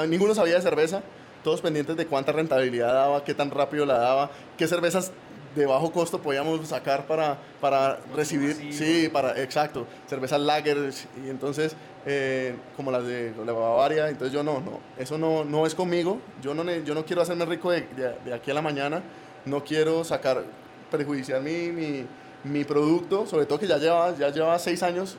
ninguno 0.06 0.34
sabía 0.34 0.56
de 0.56 0.60
cerveza, 0.60 1.00
todos 1.42 1.62
pendientes 1.62 1.96
de 1.96 2.06
cuánta 2.06 2.32
rentabilidad 2.32 2.92
daba, 2.92 3.24
qué 3.24 3.32
tan 3.32 3.50
rápido 3.50 3.86
la 3.86 3.96
daba, 3.96 4.30
qué 4.58 4.68
cervezas 4.68 5.10
de 5.54 5.64
bajo 5.64 5.90
costo 5.90 6.20
podíamos 6.20 6.68
sacar 6.68 7.06
para, 7.06 7.38
para 7.62 7.98
recibir, 8.14 8.74
sí, 8.74 9.08
para, 9.10 9.42
exacto, 9.42 9.86
cervezas 10.06 10.38
lager, 10.42 10.92
y 11.24 11.30
entonces, 11.30 11.74
eh, 12.08 12.54
como 12.76 12.92
las 12.92 13.04
de, 13.04 13.34
la 13.44 13.52
Bavaria, 13.52 14.08
entonces 14.08 14.32
yo 14.32 14.44
no, 14.44 14.60
no, 14.60 14.78
eso 14.96 15.18
no, 15.18 15.44
no 15.44 15.66
es 15.66 15.74
conmigo, 15.74 16.20
yo 16.40 16.54
no, 16.54 16.62
yo 16.72 16.94
no 16.94 17.04
quiero 17.04 17.20
hacerme 17.20 17.44
rico 17.46 17.72
de, 17.72 17.80
de, 18.24 18.32
aquí 18.32 18.52
a 18.52 18.54
la 18.54 18.62
mañana, 18.62 19.02
no 19.44 19.64
quiero 19.64 20.04
sacar, 20.04 20.44
perjudiciar 20.88 21.42
mi, 21.42 21.72
mi, 21.72 22.06
mi, 22.44 22.64
producto, 22.64 23.26
sobre 23.26 23.44
todo 23.44 23.58
que 23.58 23.66
ya 23.66 23.78
lleva, 23.78 24.14
ya 24.16 24.30
lleva 24.30 24.56
seis 24.60 24.84
años 24.84 25.16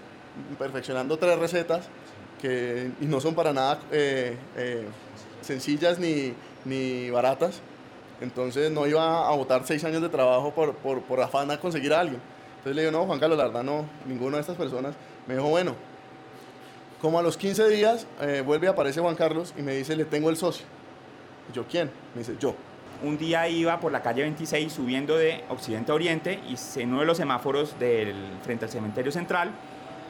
perfeccionando 0.57 1.17
tres 1.17 1.37
recetas, 1.37 1.89
que 2.41 2.91
y 3.01 3.05
no 3.05 3.19
son 3.19 3.35
para 3.35 3.51
nada 3.51 3.79
eh, 3.91 4.37
eh, 4.55 4.85
sencillas 5.41 5.99
ni, 5.99 6.33
ni 6.63 7.09
baratas, 7.09 7.59
entonces 8.21 8.71
no 8.71 8.87
iba 8.87 9.27
a 9.27 9.35
votar 9.35 9.63
seis 9.65 9.83
años 9.83 10.01
de 10.01 10.07
trabajo 10.07 10.53
por, 10.53 10.73
por, 10.75 11.01
por 11.01 11.19
afán 11.19 11.51
a 11.51 11.59
conseguir 11.59 11.93
a 11.93 11.99
alguien. 11.99 12.21
Entonces 12.59 12.75
le 12.77 12.81
digo, 12.83 12.91
no, 12.97 13.05
Juan 13.05 13.19
Carlos, 13.19 13.37
la 13.37 13.45
verdad 13.45 13.63
no, 13.63 13.85
ninguna 14.07 14.37
de 14.37 14.41
estas 14.41 14.55
personas. 14.55 14.95
Me 15.27 15.35
dijo, 15.35 15.49
bueno, 15.49 15.75
como 17.01 17.19
a 17.19 17.21
los 17.21 17.37
15 17.37 17.69
días 17.69 18.07
eh, 18.21 18.43
vuelve 18.45 18.67
a 18.67 18.71
aparecer 18.71 19.03
Juan 19.03 19.15
Carlos 19.15 19.53
y 19.57 19.61
me 19.61 19.75
dice, 19.75 19.95
le 19.95 20.05
tengo 20.05 20.29
el 20.29 20.37
socio. 20.37 20.65
yo, 21.53 21.65
¿quién? 21.67 21.91
Me 22.13 22.19
dice, 22.19 22.35
yo. 22.39 22.55
Un 23.03 23.17
día 23.17 23.47
iba 23.47 23.79
por 23.79 23.91
la 23.91 24.01
calle 24.01 24.23
26 24.23 24.73
subiendo 24.73 25.17
de 25.17 25.43
Occidente 25.49 25.91
a 25.91 25.95
Oriente 25.95 26.39
y 26.47 26.79
en 26.79 26.89
uno 26.89 27.01
de 27.01 27.05
los 27.05 27.17
semáforos 27.17 27.77
del, 27.77 28.15
frente 28.43 28.65
al 28.65 28.71
cementerio 28.71 29.11
central 29.11 29.51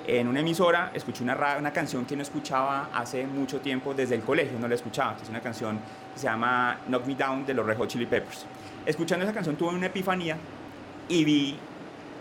en 0.08 0.28
una 0.30 0.40
emisora 0.40 0.92
escuché 0.94 1.22
una, 1.22 1.58
una 1.60 1.74
canción 1.74 2.06
que 2.06 2.16
no 2.16 2.22
escuchaba 2.22 2.90
hace 2.94 3.28
mucho 3.28 3.60
tiempo 3.60 3.94
desde 3.94 4.16
el 4.16 4.22
colegio, 4.22 4.58
no 4.58 4.68
la 4.68 4.76
escuchaba, 4.76 5.18
es 5.22 5.28
una 5.28 5.42
canción 5.42 5.80
que 6.14 6.20
se 6.20 6.28
llama 6.28 6.80
Knock 6.88 7.06
Me 7.06 7.16
Down 7.16 7.46
de 7.46 7.54
los 7.54 7.66
Red 7.66 7.78
Chili 7.88 8.06
Peppers. 8.06 8.46
Escuchando 8.86 9.26
esa 9.26 9.34
canción 9.34 9.58
tuve 9.58 9.76
una 9.76 9.88
epifanía 9.88 10.38
y 11.10 11.26
vi 11.26 11.60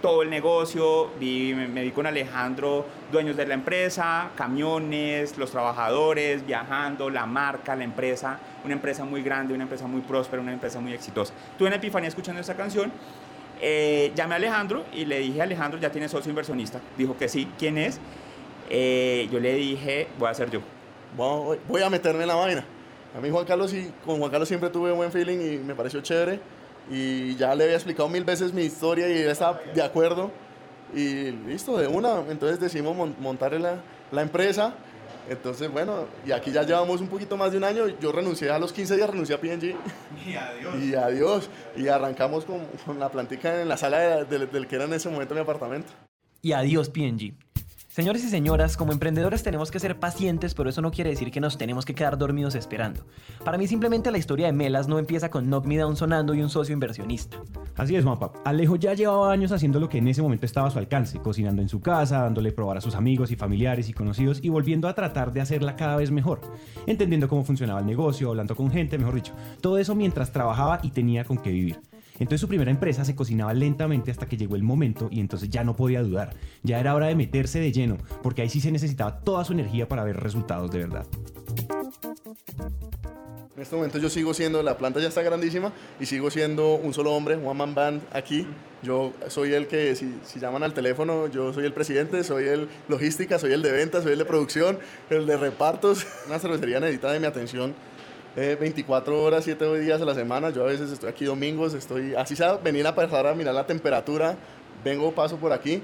todo 0.06 0.22
el 0.22 0.30
negocio, 0.30 1.10
vi, 1.18 1.52
me, 1.52 1.82
vi 1.82 1.90
con 1.90 2.06
Alejandro, 2.06 2.86
dueños 3.10 3.36
de 3.36 3.44
la 3.44 3.54
empresa, 3.54 4.30
camiones, 4.36 5.36
los 5.36 5.50
trabajadores, 5.50 6.46
viajando, 6.46 7.10
la 7.10 7.26
marca, 7.26 7.74
la 7.74 7.82
empresa, 7.82 8.38
una 8.64 8.74
empresa 8.74 9.04
muy 9.04 9.24
grande, 9.24 9.52
una 9.52 9.64
empresa 9.64 9.88
muy 9.88 10.02
próspera, 10.02 10.40
una 10.40 10.52
empresa 10.52 10.78
muy 10.78 10.92
exitosa. 10.92 11.34
Tuve 11.58 11.66
una 11.66 11.78
epifanía 11.78 12.08
escuchando 12.08 12.40
esa 12.40 12.54
canción 12.54 12.92
eh, 13.60 14.12
llamé 14.14 14.34
a 14.34 14.36
Alejandro 14.36 14.84
y 14.92 15.06
le 15.06 15.18
dije, 15.18 15.42
Alejandro, 15.42 15.80
¿ya 15.80 15.90
tienes 15.90 16.12
socio 16.12 16.30
inversionista? 16.30 16.80
Dijo 16.96 17.16
que 17.16 17.28
sí. 17.28 17.48
¿Quién 17.58 17.76
es? 17.76 17.98
Eh, 18.70 19.28
yo 19.32 19.40
le 19.40 19.54
dije, 19.54 20.06
voy 20.20 20.28
a 20.28 20.34
ser 20.34 20.50
yo. 20.50 20.60
Voy 21.16 21.82
a 21.82 21.90
meterme 21.90 22.22
en 22.22 22.28
la 22.28 22.36
vaina. 22.36 22.64
A 23.16 23.20
mí 23.20 23.28
Juan 23.28 23.44
Carlos, 23.44 23.74
y 23.74 23.90
con 24.04 24.18
Juan 24.18 24.30
Carlos 24.30 24.46
siempre 24.46 24.70
tuve 24.70 24.92
un 24.92 24.98
buen 24.98 25.10
feeling 25.10 25.38
y 25.40 25.58
me 25.58 25.74
pareció 25.74 26.00
chévere. 26.00 26.38
Y 26.90 27.34
ya 27.36 27.54
le 27.54 27.64
había 27.64 27.76
explicado 27.76 28.08
mil 28.08 28.24
veces 28.24 28.52
mi 28.52 28.62
historia 28.62 29.08
y 29.08 29.18
estaba 29.22 29.60
de 29.74 29.82
acuerdo. 29.82 30.30
Y 30.94 31.32
listo, 31.32 31.76
de 31.78 31.86
una. 31.86 32.20
Entonces 32.28 32.60
decidimos 32.60 32.96
montar 33.18 33.52
la, 33.54 33.80
la 34.12 34.22
empresa 34.22 34.74
entonces, 35.28 35.70
bueno, 35.70 36.06
y 36.24 36.30
aquí 36.30 36.52
ya 36.52 36.62
llevamos 36.62 37.00
un 37.00 37.08
poquito 37.08 37.36
más 37.36 37.50
de 37.50 37.58
un 37.58 37.64
año. 37.64 37.88
Yo 38.00 38.12
renuncié 38.12 38.50
a 38.50 38.58
los 38.58 38.72
15 38.72 38.96
días, 38.96 39.10
renuncié 39.10 39.34
a 39.34 39.40
P&G. 39.40 39.74
Y 40.24 40.34
adiós. 40.34 40.76
Y 40.82 40.94
adiós. 40.94 41.50
Y 41.76 41.88
arrancamos 41.88 42.44
con, 42.44 42.64
con 42.84 42.98
la 42.98 43.10
plantica 43.10 43.60
en 43.60 43.68
la 43.68 43.76
sala 43.76 44.24
del 44.24 44.66
que 44.66 44.76
era 44.76 44.84
en 44.84 44.92
ese 44.92 45.08
momento 45.08 45.34
mi 45.34 45.40
apartamento. 45.40 45.92
Y 46.42 46.52
adiós 46.52 46.90
P&G. 46.90 47.34
Señores 47.96 48.22
y 48.24 48.28
señoras, 48.28 48.76
como 48.76 48.92
emprendedores 48.92 49.42
tenemos 49.42 49.70
que 49.70 49.80
ser 49.80 49.98
pacientes, 49.98 50.52
pero 50.52 50.68
eso 50.68 50.82
no 50.82 50.90
quiere 50.90 51.08
decir 51.08 51.30
que 51.30 51.40
nos 51.40 51.56
tenemos 51.56 51.86
que 51.86 51.94
quedar 51.94 52.18
dormidos 52.18 52.54
esperando. 52.54 53.06
Para 53.42 53.56
mí 53.56 53.66
simplemente 53.66 54.10
la 54.10 54.18
historia 54.18 54.44
de 54.44 54.52
Melas 54.52 54.86
no 54.86 54.98
empieza 54.98 55.30
con 55.30 55.46
Knock 55.46 55.64
Me 55.64 55.78
Down 55.78 55.96
sonando 55.96 56.34
y 56.34 56.42
un 56.42 56.50
socio 56.50 56.74
inversionista. 56.74 57.38
Así 57.74 57.96
es, 57.96 58.04
mapa. 58.04 58.32
Alejo 58.44 58.76
ya 58.76 58.92
llevaba 58.92 59.32
años 59.32 59.50
haciendo 59.50 59.80
lo 59.80 59.88
que 59.88 59.96
en 59.96 60.08
ese 60.08 60.20
momento 60.20 60.44
estaba 60.44 60.68
a 60.68 60.70
su 60.70 60.78
alcance, 60.78 61.20
cocinando 61.20 61.62
en 61.62 61.70
su 61.70 61.80
casa, 61.80 62.18
dándole 62.18 62.52
probar 62.52 62.76
a 62.76 62.82
sus 62.82 62.94
amigos 62.96 63.30
y 63.30 63.36
familiares 63.36 63.88
y 63.88 63.94
conocidos 63.94 64.40
y 64.42 64.50
volviendo 64.50 64.88
a 64.88 64.94
tratar 64.94 65.32
de 65.32 65.40
hacerla 65.40 65.74
cada 65.74 65.96
vez 65.96 66.10
mejor, 66.10 66.42
entendiendo 66.86 67.30
cómo 67.30 67.46
funcionaba 67.46 67.80
el 67.80 67.86
negocio, 67.86 68.28
hablando 68.28 68.54
con 68.56 68.70
gente, 68.70 68.98
mejor 68.98 69.14
dicho. 69.14 69.32
Todo 69.62 69.78
eso 69.78 69.94
mientras 69.94 70.32
trabajaba 70.32 70.80
y 70.82 70.90
tenía 70.90 71.24
con 71.24 71.38
qué 71.38 71.50
vivir. 71.50 71.80
Entonces 72.18 72.40
su 72.40 72.48
primera 72.48 72.70
empresa 72.70 73.04
se 73.04 73.14
cocinaba 73.14 73.52
lentamente 73.54 74.10
hasta 74.10 74.26
que 74.26 74.36
llegó 74.36 74.56
el 74.56 74.62
momento 74.62 75.08
y 75.10 75.20
entonces 75.20 75.50
ya 75.50 75.64
no 75.64 75.76
podía 75.76 76.02
dudar. 76.02 76.34
Ya 76.62 76.80
era 76.80 76.94
hora 76.94 77.06
de 77.06 77.14
meterse 77.14 77.60
de 77.60 77.72
lleno, 77.72 77.98
porque 78.22 78.42
ahí 78.42 78.48
sí 78.48 78.60
se 78.60 78.72
necesitaba 78.72 79.20
toda 79.20 79.44
su 79.44 79.52
energía 79.52 79.88
para 79.88 80.04
ver 80.04 80.16
resultados 80.16 80.70
de 80.70 80.78
verdad. 80.78 81.06
En 83.56 83.62
este 83.62 83.74
momento 83.74 83.96
yo 83.96 84.10
sigo 84.10 84.34
siendo, 84.34 84.62
la 84.62 84.76
planta 84.76 85.00
ya 85.00 85.08
está 85.08 85.22
grandísima 85.22 85.72
y 85.98 86.04
sigo 86.04 86.30
siendo 86.30 86.74
un 86.74 86.92
solo 86.92 87.14
hombre, 87.14 87.36
one 87.36 87.54
man 87.54 87.74
band 87.74 88.02
aquí. 88.12 88.46
Yo 88.82 89.14
soy 89.28 89.54
el 89.54 89.66
que, 89.66 89.96
si, 89.96 90.38
llaman 90.38 90.62
al 90.62 90.74
teléfono, 90.74 91.26
yo 91.28 91.54
soy 91.54 91.64
el 91.64 91.72
presidente, 91.72 92.22
soy 92.22 92.44
el 92.44 92.68
logística, 92.88 93.38
soy 93.38 93.52
el 93.52 93.62
de 93.62 93.72
ventas, 93.72 94.02
soy 94.02 94.12
el 94.12 94.18
de 94.18 94.26
producción, 94.26 94.78
el 95.08 95.24
de 95.24 95.38
repartos. 95.38 96.06
Una 96.26 96.38
cervecería 96.38 96.80
necesita 96.80 97.10
de 97.10 97.18
mi 97.18 97.26
atención 97.26 97.74
24 98.36 99.14
eh, 99.14 99.18
horas, 99.18 99.44
7 99.44 99.80
días 99.80 100.00
a 100.00 100.04
la 100.04 100.14
semana. 100.14 100.50
Yo 100.50 100.62
a 100.62 100.66
veces 100.66 100.90
estoy 100.92 101.08
aquí 101.08 101.24
domingos, 101.24 101.72
estoy 101.72 102.14
así 102.14 102.36
sea 102.36 102.56
venir 102.56 102.86
a 102.86 102.94
pasar 102.94 103.26
a 103.26 103.34
mirar 103.34 103.54
la 103.54 103.66
temperatura, 103.66 104.36
vengo, 104.84 105.12
paso 105.12 105.36
por 105.36 105.52
aquí. 105.52 105.82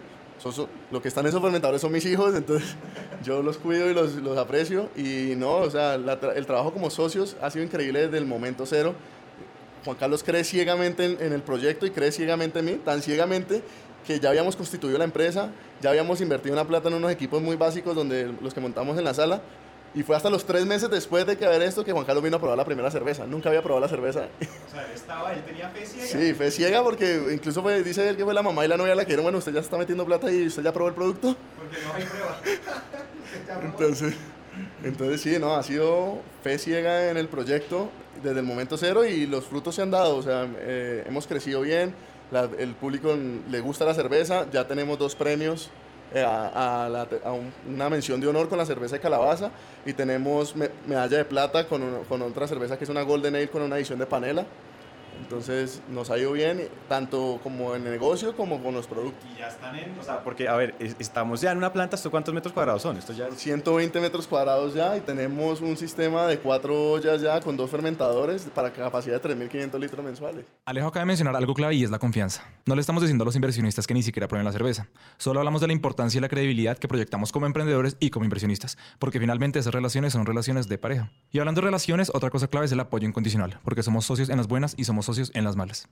lo 0.91 1.01
que 1.01 1.09
están 1.09 1.25
en 1.25 1.31
esos 1.31 1.41
fermentadores 1.41 1.81
son 1.81 1.93
mis 1.93 2.05
hijos, 2.05 2.35
entonces 2.35 2.77
yo 3.25 3.43
los 3.43 3.57
cuido 3.57 3.91
y 3.91 3.95
los, 3.95 4.17
los 4.17 4.37
aprecio. 4.37 4.91
Y 4.97 5.35
no, 5.37 5.57
o 5.57 5.71
sea, 5.71 5.95
el 5.95 6.47
trabajo 6.47 6.73
como 6.73 6.91
socios 6.91 7.37
ha 7.41 7.51
sido 7.51 7.65
increíble 7.65 8.03
desde 8.03 8.19
el 8.19 8.27
momento 8.27 8.67
cero. 8.67 8.95
Juan 9.85 9.97
Carlos 9.97 10.23
cree 10.23 10.45
ciegamente 10.45 11.07
en, 11.07 11.17
en, 11.21 11.33
el 11.33 11.43
proyecto 11.43 11.87
y 11.87 11.91
cree 11.91 12.13
ciegamente 12.13 12.61
en 12.61 12.65
mí, 12.67 12.73
tan 12.85 13.03
ciegamente 13.03 13.63
que 14.07 14.21
ya 14.21 14.29
habíamos 14.29 14.57
constituido 14.57 14.99
la 14.99 15.05
empresa, 15.05 15.51
ya 15.81 15.91
habíamos 15.91 16.21
invertido 16.21 16.53
una 16.53 16.67
plata 16.67 16.89
en 16.89 16.95
unos 16.95 17.11
equipos 17.11 17.41
muy 17.43 17.57
básicos 17.57 17.95
donde 17.95 18.33
los 18.41 18.53
que 18.53 18.61
montamos 18.61 18.99
en 18.99 19.05
la 19.05 19.15
sala. 19.15 19.43
Y 19.95 20.03
fue 20.03 20.17
hasta 20.17 20.31
los 20.31 20.45
tres 20.47 20.65
meses 20.65 20.89
después 20.91 21.27
de 21.27 21.37
que 21.37 21.45
haber 21.45 21.61
esto 21.63 21.85
que 21.85 21.93
Juan 21.93 22.07
Carlos 22.07 22.25
vino 22.25 22.37
a 22.39 22.41
probar 22.41 22.57
la 22.57 22.65
primera 22.65 22.91
cerveza. 22.91 23.27
Nunca 23.27 23.51
había 23.51 23.63
probado 23.63 23.81
la 23.83 23.89
cerveza. 23.89 24.21
O 24.41 24.71
sea, 24.73 24.87
él 24.87 24.93
estaba, 24.95 25.33
él 25.35 25.43
tenía 25.45 25.69
fe 25.69 25.85
ciega. 25.85 26.07
Sí, 26.07 26.33
fe 26.35 26.51
ciega 26.51 26.83
porque 26.83 27.29
incluso 27.33 27.61
fue, 27.63 27.83
dice 27.83 28.09
él 28.09 28.17
que 28.17 28.25
fue 28.25 28.33
la 28.33 28.43
mamá 28.43 28.65
y 28.65 28.69
la 28.69 28.79
novia 28.79 28.95
la 28.95 29.03
que 29.03 29.09
dijeron, 29.09 29.25
bueno, 29.25 29.39
usted 29.39 29.53
ya 29.53 29.61
está 29.61 29.77
metiendo 29.77 30.07
plata 30.07 30.33
y 30.33 30.47
usted 30.47 30.63
ya 30.63 30.73
probó 30.73 30.89
el 30.89 30.95
producto. 30.95 31.37
Porque 31.59 31.77
no 31.85 31.93
hay 31.95 32.05
prueba. 32.05 32.41
Entonces, 33.65 34.15
entonces 34.85 35.21
sí, 35.21 35.39
no, 35.39 35.55
ha 35.57 35.63
sido 35.63 36.21
fe 36.43 36.59
ciega 36.59 37.11
en 37.11 37.17
el 37.17 37.29
proyecto 37.29 37.91
desde 38.23 38.41
el 38.41 38.47
momento 38.47 38.77
cero 38.77 39.05
y 39.05 39.27
los 39.27 39.45
frutos 39.45 39.75
se 39.75 39.83
han 39.83 39.91
dado. 39.91 40.17
O 40.17 40.23
sea, 40.23 40.47
eh, 40.59 41.05
hemos 41.07 41.27
crecido 41.27 41.61
bien, 41.63 41.95
la- 42.31 42.49
el 42.59 42.75
público 42.75 43.15
le 43.51 43.61
gusta 43.61 43.85
la 43.85 43.95
cerveza, 43.95 44.47
ya 44.53 44.67
tenemos 44.67 44.99
dos 44.99 45.15
premios. 45.15 45.71
Eh, 46.15 46.25
a, 46.25 46.89
la- 46.91 47.07
una 47.69 47.89
mención 47.91 48.21
de 48.21 48.27
honor 48.29 48.49
con 48.49 48.59
la 48.59 48.67
cerveza 48.67 48.97
de 48.97 49.01
calabaza 49.01 49.51
y 49.87 49.93
tenemos 49.93 50.55
me- 50.57 50.71
medalla 50.87 51.19
de 51.19 51.25
plata 51.25 51.67
con, 51.67 52.05
con 52.09 52.23
otra 52.23 52.47
cerveza 52.47 52.77
que 52.79 52.85
es 52.85 52.91
una 52.91 53.03
Golden 53.03 53.35
Ale 53.37 53.49
con 53.49 53.63
una 53.63 53.77
edición 53.77 53.99
de 53.99 54.07
panela. 54.07 54.45
Entonces 55.37 55.81
nos 55.89 56.11
ha 56.11 56.19
ido 56.19 56.33
bien, 56.33 56.69
tanto 56.91 57.41
como 57.43 57.75
en 57.75 57.87
el 57.87 57.93
negocio 57.93 58.37
como 58.37 58.63
con 58.63 58.75
los 58.75 58.87
productos. 58.87 59.25
Y 59.35 59.39
ya 59.39 59.49
están 59.49 59.75
en, 59.77 59.99
o 59.99 60.03
sea, 60.05 60.23
porque, 60.23 60.47
a 60.47 60.55
ver, 60.57 60.75
es- 60.79 60.95
estamos 60.99 61.41
ya 61.41 61.53
en 61.53 61.57
una 61.59 61.73
planta, 61.73 61.97
¿esto 61.97 62.11
cuántos 62.11 62.35
metros 62.35 62.53
cuadrados 62.53 62.83
son? 62.83 62.99
Esto 62.99 63.15
ya 63.15 63.29
es 63.29 63.37
120 63.37 63.99
metros 64.01 64.27
cuadrados 64.27 64.75
ya 64.75 64.95
y 64.95 65.01
tenemos 65.01 65.63
un 65.63 65.79
sistema 65.79 66.27
de 66.27 66.39
cuatro 66.39 66.93
ollas 66.93 67.23
ya 67.23 67.41
con 67.41 67.57
dos 67.57 67.71
fermentadores 67.71 68.43
para 68.55 68.71
capacidad 68.75 69.15
de 69.15 69.21
3.500 69.23 69.81
litros 69.81 70.05
mensuales. 70.05 70.45
Alejo 70.67 70.89
acaba 70.89 71.01
de 71.03 71.07
mencionar 71.07 71.35
algo 71.35 71.55
clave 71.55 71.77
y 71.77 71.85
es 71.85 71.91
la 71.91 71.99
confianza. 71.99 72.45
No 72.67 72.75
le 72.75 72.83
estamos 72.83 73.03
diciendo 73.03 73.23
a 73.23 73.27
los 73.27 73.35
inversionistas 73.35 73.87
que 73.87 73.95
ni 73.95 74.03
siquiera 74.03 74.29
prueben 74.29 74.45
la 74.45 74.53
cerveza. 74.53 74.87
Solo 75.17 75.41
hablamos 75.41 75.63
de 75.63 75.67
la 75.67 75.73
importancia 75.73 76.19
y 76.19 76.21
la 76.21 76.29
credibilidad 76.29 76.77
que 76.77 76.89
proyectamos 76.89 77.33
como 77.33 77.47
emprendedores 77.47 77.97
y 78.01 78.11
como 78.11 78.25
inversionistas, 78.25 78.77
porque 78.99 79.19
finalmente 79.19 79.59
esas 79.59 79.73
relaciones 79.73 80.13
son 80.13 80.27
relaciones 80.27 80.69
de 80.69 80.77
pareja. 80.77 81.11
Y 81.31 81.39
hablando 81.39 81.63
de 81.63 81.65
relaciones, 81.69 82.11
otra 82.15 82.29
cosa 82.29 82.49
clave 82.49 82.67
es 82.67 82.73
el 82.73 82.81
apoyo 82.81 83.09
incondicional, 83.09 83.59
porque 83.65 83.83
somos 83.83 84.05
socios 84.05 84.29
en 84.29 84.37
las 84.37 84.47
buenas 84.49 84.75
y 84.77 84.85
somos 84.85 85.07
socios 85.07 85.22
en 85.35 85.45
las 85.45 85.57
malas. 85.57 85.89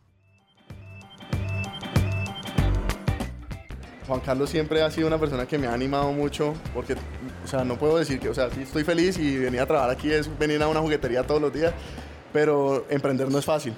Juan 4.10 4.20
Carlos 4.20 4.50
siempre 4.50 4.82
ha 4.82 4.90
sido 4.90 5.06
una 5.06 5.18
persona 5.18 5.46
que 5.46 5.56
me 5.56 5.68
ha 5.68 5.72
animado 5.72 6.10
mucho 6.10 6.54
porque, 6.75 6.94
o 6.94 7.46
sea, 7.46 7.62
no 7.62 7.78
puedo 7.78 7.96
decir 7.96 8.18
que, 8.18 8.28
o 8.28 8.34
sea, 8.34 8.46
estoy 8.46 8.82
feliz 8.82 9.16
y 9.18 9.38
venir 9.38 9.60
a 9.60 9.66
trabajar 9.66 9.90
aquí 9.90 10.10
es 10.10 10.37
venir 10.37 10.60
a 10.64 10.66
una 10.66 10.80
juguetería 10.80 11.25
todos 11.25 11.40
los 11.40 11.52
días, 11.52 11.72
pero 12.32 12.87
emprender 12.90 13.30
no 13.30 13.38
es 13.38 13.44
fácil. 13.44 13.72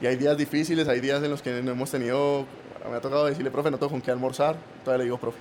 Y 0.00 0.06
hay 0.06 0.16
días 0.16 0.36
difíciles, 0.36 0.88
hay 0.88 1.00
días 1.00 1.22
en 1.22 1.30
los 1.30 1.40
que 1.40 1.62
no 1.62 1.70
hemos 1.70 1.88
tenido, 1.88 2.46
me 2.90 2.96
ha 2.96 3.00
tocado 3.00 3.26
decirle, 3.26 3.52
profe, 3.52 3.70
no 3.70 3.78
tengo 3.78 3.90
con 3.90 4.02
qué 4.02 4.10
almorzar, 4.10 4.56
todavía 4.84 4.98
le 4.98 5.04
digo, 5.04 5.18
profe, 5.18 5.38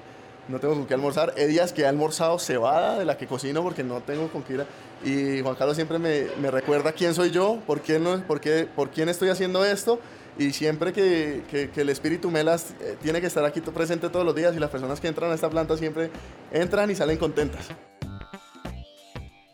no 0.48 0.60
tengo 0.60 0.76
con 0.76 0.86
qué 0.86 0.94
almorzar. 0.94 1.34
Hay 1.38 1.48
días 1.48 1.74
que 1.74 1.84
he 1.84 1.88
almorzado 1.88 2.40
cebada 2.40 2.98
de 3.00 3.06
la 3.06 3.18
que 3.18 3.28
cocino 3.28 3.64
porque 3.64 3.84
no 3.84 4.02
tengo 4.02 4.30
con 4.30 4.44
qué 4.44 4.54
ir. 4.54 4.66
Y 5.04 5.42
Juan 5.42 5.56
Carlos 5.56 5.76
siempre 5.76 6.00
me, 6.00 6.28
me 6.42 6.52
recuerda 6.52 6.92
quién 6.92 7.14
soy 7.14 7.32
yo, 7.32 7.60
por 7.66 7.82
quién, 7.82 8.04
no, 8.04 8.22
por, 8.26 8.40
qué, 8.40 8.68
por 8.76 8.90
quién 8.90 9.10
estoy 9.10 9.30
haciendo 9.30 9.66
esto. 9.66 10.00
Y 10.38 10.52
siempre 10.52 10.92
que, 10.92 11.70
el 11.76 11.90
espíritu 11.90 12.30
Melas 12.30 12.74
eh, 12.82 12.98
tiene 13.02 13.22
que 13.22 13.28
estar 13.28 13.46
aquí 13.46 13.62
presente 13.62 14.10
todos 14.10 14.26
los 14.26 14.36
días 14.36 14.56
y 14.56 14.60
las 14.60 14.70
personas 14.70 15.00
que 15.00 15.08
entran 15.08 15.32
a 15.32 15.36
esta 15.36 15.50
planta 15.50 15.78
siempre 15.78 16.10
entran 16.52 16.92
y 16.92 16.96
salen 16.96 17.18
contentas. 17.18 17.70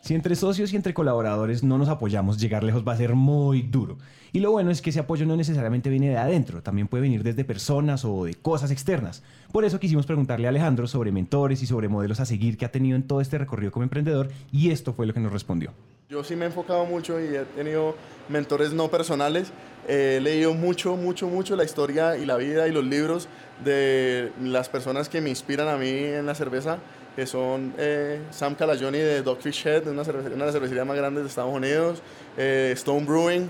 Si 0.02 0.16
entre 0.16 0.34
socios 0.34 0.72
y 0.72 0.76
entre 0.76 0.94
colaboradores 0.94 1.62
no 1.62 1.78
nos 1.78 1.88
apoyamos, 1.88 2.40
llegar 2.40 2.64
lejos 2.64 2.82
va 2.86 2.92
a 2.92 2.96
ser 2.96 3.14
muy 3.14 3.62
duro. 3.62 3.98
Y 4.32 4.40
lo 4.40 4.50
bueno 4.50 4.72
es 4.72 4.82
que 4.82 4.90
ese 4.90 4.98
apoyo 4.98 5.26
no 5.26 5.36
necesariamente 5.36 5.90
viene 5.90 6.08
de 6.08 6.18
adentro, 6.18 6.60
también 6.60 6.88
puede 6.88 7.02
venir 7.02 7.22
desde 7.22 7.44
personas 7.44 8.04
o 8.04 8.24
de 8.24 8.34
cosas 8.34 8.72
externas. 8.72 9.22
Por 9.52 9.64
eso 9.64 9.78
quisimos 9.78 10.04
preguntarle 10.04 10.48
a 10.48 10.50
Alejandro 10.50 10.88
sobre 10.88 11.12
mentores 11.12 11.62
y 11.62 11.66
sobre 11.66 11.88
modelos 11.88 12.18
a 12.18 12.26
seguir 12.26 12.56
que 12.56 12.64
ha 12.64 12.72
tenido 12.72 12.96
en 12.96 13.04
todo 13.04 13.20
este 13.20 13.38
recorrido 13.38 13.70
como 13.70 13.84
emprendedor 13.84 14.28
y 14.50 14.72
esto 14.72 14.92
fue 14.92 15.06
lo 15.06 15.14
que 15.14 15.20
nos 15.20 15.32
respondió. 15.32 15.70
Yo 16.10 16.24
sí 16.24 16.34
me 16.34 16.46
he 16.46 16.48
enfocado 16.48 16.84
mucho 16.84 17.20
y 17.20 17.36
he 17.36 17.44
tenido 17.54 17.94
mentores 18.28 18.72
no 18.72 18.88
personales. 18.88 19.52
He 19.86 20.18
leído 20.20 20.52
mucho, 20.52 20.96
mucho, 20.96 21.28
mucho 21.28 21.54
la 21.54 21.62
historia 21.62 22.16
y 22.16 22.26
la 22.26 22.36
vida 22.36 22.66
y 22.66 22.72
los 22.72 22.84
libros 22.84 23.28
de 23.64 24.32
las 24.42 24.68
personas 24.68 25.08
que 25.08 25.20
me 25.20 25.30
inspiran 25.30 25.68
a 25.68 25.76
mí 25.76 25.88
en 25.88 26.26
la 26.26 26.34
cerveza, 26.34 26.78
que 27.14 27.26
son 27.26 27.74
eh, 27.78 28.20
Sam 28.30 28.54
Calagione 28.54 28.98
de 28.98 29.22
Dogfish 29.22 29.66
Head, 29.66 29.88
una, 29.88 30.04
cervecería, 30.04 30.36
una 30.36 30.44
de 30.44 30.48
las 30.48 30.54
cervecerías 30.54 30.86
más 30.86 30.96
grandes 30.96 31.24
de 31.24 31.28
Estados 31.28 31.54
Unidos, 31.54 32.02
eh, 32.36 32.70
Stone 32.74 33.04
Brewing. 33.04 33.48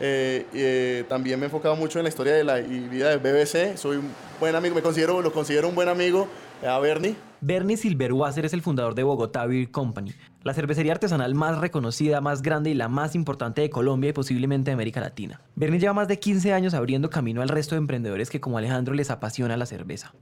eh, 0.00 0.46
eh, 0.54 1.04
también 1.08 1.40
me 1.40 1.46
he 1.46 1.48
enfocado 1.48 1.74
mucho 1.74 1.98
en 1.98 2.04
la 2.04 2.08
historia 2.08 2.34
de 2.34 2.44
la 2.44 2.60
y 2.60 2.88
vida 2.88 3.16
de 3.16 3.16
BBC. 3.16 3.76
Soy 3.76 3.96
un 3.96 4.10
buen 4.38 4.54
amigo, 4.54 4.74
me 4.74 4.82
considero, 4.82 5.22
lo 5.22 5.32
considero 5.32 5.68
un 5.68 5.74
buen 5.74 5.88
amigo 5.88 6.28
a 6.66 6.78
Bernie. 6.78 7.16
Bernie 7.40 7.76
Silverwasser 7.76 8.44
es 8.44 8.52
el 8.52 8.62
fundador 8.62 8.94
de 8.94 9.04
Bogotá 9.04 9.46
Beer 9.46 9.70
Company, 9.70 10.12
la 10.42 10.54
cervecería 10.54 10.92
artesanal 10.92 11.34
más 11.34 11.58
reconocida, 11.58 12.20
más 12.20 12.42
grande 12.42 12.70
y 12.70 12.74
la 12.74 12.88
más 12.88 13.14
importante 13.14 13.60
de 13.60 13.70
Colombia 13.70 14.10
y 14.10 14.12
posiblemente 14.12 14.70
de 14.70 14.74
América 14.74 15.00
Latina. 15.00 15.40
Bernie 15.54 15.78
lleva 15.78 15.92
más 15.92 16.08
de 16.08 16.18
15 16.18 16.52
años 16.52 16.74
abriendo 16.74 17.10
camino 17.10 17.40
al 17.40 17.48
resto 17.48 17.76
de 17.76 17.80
emprendedores 17.80 18.28
que 18.28 18.40
como 18.40 18.58
Alejandro 18.58 18.94
les 18.94 19.10
apasiona 19.10 19.56
la 19.56 19.66
cerveza. 19.66 20.12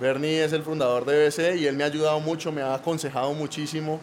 Bernie 0.00 0.44
es 0.44 0.52
el 0.52 0.62
fundador 0.62 1.04
de 1.04 1.24
BBC 1.28 1.56
y 1.58 1.66
él 1.66 1.76
me 1.76 1.84
ha 1.84 1.86
ayudado 1.86 2.20
mucho, 2.20 2.52
me 2.52 2.62
ha 2.62 2.74
aconsejado 2.74 3.32
muchísimo 3.34 4.00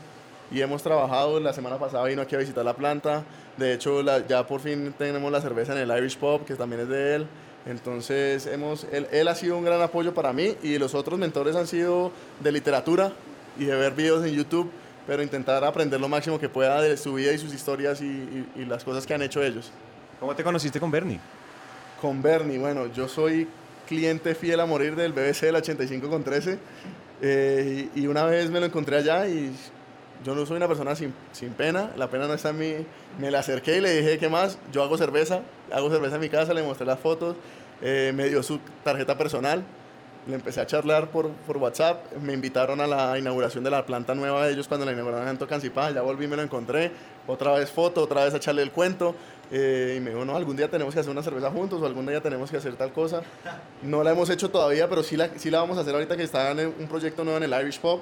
y 0.51 0.62
hemos 0.62 0.84
trabajado. 0.84 1.39
La 1.39 1.53
semana 1.53 1.77
pasada 1.77 2.03
vino 2.05 2.21
aquí 2.21 2.36
a 2.36 2.39
visitar 2.39 2.65
la 2.65 2.75
planta. 2.75 3.23
De 3.58 3.73
hecho, 3.73 4.01
la- 4.03 4.25
ya 4.25 4.45
por 4.45 4.60
fin 4.62 4.93
tenemos 4.97 5.31
la 5.31 5.41
cerveza 5.41 5.71
en 5.73 5.89
el 5.89 5.97
Irish 5.97 6.17
Pop, 6.17 6.45
que 6.45 6.55
también 6.55 6.81
es 6.81 6.89
de 6.89 7.15
él. 7.15 7.27
Entonces, 7.65 8.45
hemos, 8.45 8.86
él, 8.91 9.08
él 9.12 9.27
ha 9.27 9.36
sido 9.36 9.58
un 9.58 9.65
gran 9.65 9.81
apoyo 9.81 10.13
para 10.13 10.31
mí 10.34 10.55
y 10.62 10.77
los 10.77 10.93
otros 10.93 11.17
mentores 11.17 11.55
han 11.55 11.65
sido 11.65 12.12
de 12.41 12.51
literatura 12.51 13.12
y 13.58 13.65
de 13.65 13.75
ver 13.75 13.93
videos 13.93 14.23
en 14.25 14.34
YouTube, 14.34 14.69
pero 15.08 15.23
intentar 15.23 15.63
aprender 15.63 15.99
lo 15.99 16.08
máximo 16.08 16.39
que 16.39 16.49
pueda 16.49 16.81
de 16.81 16.95
su 16.97 17.13
vida 17.15 17.31
y 17.31 17.38
sus 17.38 17.53
historias 17.53 18.01
y, 18.01 18.05
y- 18.05 18.47
y 18.58 18.65
las 18.65 18.84
cosas 18.84 19.05
que 19.08 19.13
han 19.13 19.21
hecho 19.23 19.41
ellos. 19.43 19.71
¿Cómo 20.19 20.36
te 20.36 20.43
conociste 20.43 20.79
con 20.79 20.91
Bernie? 20.91 21.19
Con 22.01 22.21
Bernie, 22.21 22.60
bueno, 22.60 22.86
yo 22.93 23.08
soy 23.08 23.47
cliente 23.86 24.36
fiel 24.36 24.60
a 24.60 24.65
morir 24.65 24.95
del 24.95 25.13
BBC 25.13 25.41
del 25.41 25.56
85 25.56 26.10
con 26.10 26.24
13 26.24 26.60
eh, 27.21 27.89
y, 27.95 28.02
y 28.02 28.08
una 28.08 28.26
vez 28.26 28.50
me 28.50 28.60
lo 28.60 28.65
encontré 28.65 28.98
allá 28.98 29.28
y 29.28 29.52
yo 30.24 30.34
no 30.34 30.45
soy 30.45 30.58
una 30.58 30.67
persona 30.67 30.95
sin, 30.95 31.13
sin 31.32 31.52
pena, 31.52 31.91
la 31.98 32.10
pena 32.10 32.28
no 32.28 32.34
está 32.34 32.50
en 32.50 32.58
mí, 32.58 32.74
me 33.19 33.32
le 33.32 33.38
acerqué 33.38 33.78
y 33.78 33.82
le 33.82 34.02
dije, 34.02 34.17
¿qué 34.17 34.30
más? 34.30 34.58
Yo 34.71 34.84
hago 34.84 34.98
cerveza, 34.98 35.41
hago 35.71 35.89
cerveza 35.89 36.15
en 36.15 36.21
mi 36.21 36.30
casa, 36.30 36.54
le 36.54 36.63
mostré 36.63 36.86
las 36.86 37.00
fotos, 37.00 37.36
eh, 37.82 38.12
me 38.15 38.30
dio 38.30 38.41
su 38.41 38.60
tarjeta 38.84 39.17
personal, 39.17 39.63
le 40.28 40.36
empecé 40.36 40.62
a 40.62 40.65
charlar 40.65 41.10
por, 41.12 41.30
por 41.30 41.58
WhatsApp, 41.58 42.13
me 42.21 42.34
invitaron 42.34 42.82
a 42.82 42.88
la 42.88 43.19
inauguración 43.19 43.63
de 43.63 43.69
la 43.69 43.86
planta 43.86 44.15
nueva 44.15 44.48
de 44.48 44.54
ellos 44.54 44.67
cuando 44.67 44.86
la 44.86 44.93
inauguraron 44.93 45.28
en 45.28 45.38
Tocancipá, 45.38 45.91
ya 45.91 46.02
volví, 46.02 46.28
me 46.28 46.36
lo 46.36 46.41
encontré, 46.41 46.91
otra 47.28 47.54
vez 47.54 47.69
foto, 47.69 48.02
otra 48.02 48.24
vez 48.24 48.34
a 48.34 48.38
echarle 48.38 48.63
el 48.63 48.71
cuento, 48.71 49.15
eh, 49.51 49.95
y 49.97 49.99
me 49.99 50.12
dijo, 50.12 50.25
no, 50.25 50.36
algún 50.36 50.55
día 50.55 50.69
tenemos 50.69 50.93
que 50.93 50.99
hacer 50.99 51.12
una 51.12 51.23
cerveza 51.23 51.51
juntos 51.51 51.81
o 51.81 51.86
algún 51.86 52.05
día 52.05 52.21
tenemos 52.21 52.49
que 52.51 52.58
hacer 52.58 52.75
tal 52.75 52.91
cosa. 52.91 53.21
No 53.81 54.03
la 54.03 54.12
hemos 54.12 54.29
hecho 54.29 54.49
todavía, 54.49 54.89
pero 54.89 55.03
sí 55.03 55.15
la, 55.17 55.29
sí 55.38 55.49
la 55.51 55.60
vamos 55.60 55.77
a 55.77 55.81
hacer 55.81 55.93
ahorita 55.93 56.17
que 56.17 56.23
está 56.23 56.51
en 56.51 56.73
un 56.79 56.88
proyecto 56.88 57.23
nuevo 57.23 57.38
en 57.38 57.43
el 57.51 57.62
Irish 57.62 57.79
Pop. 57.79 58.01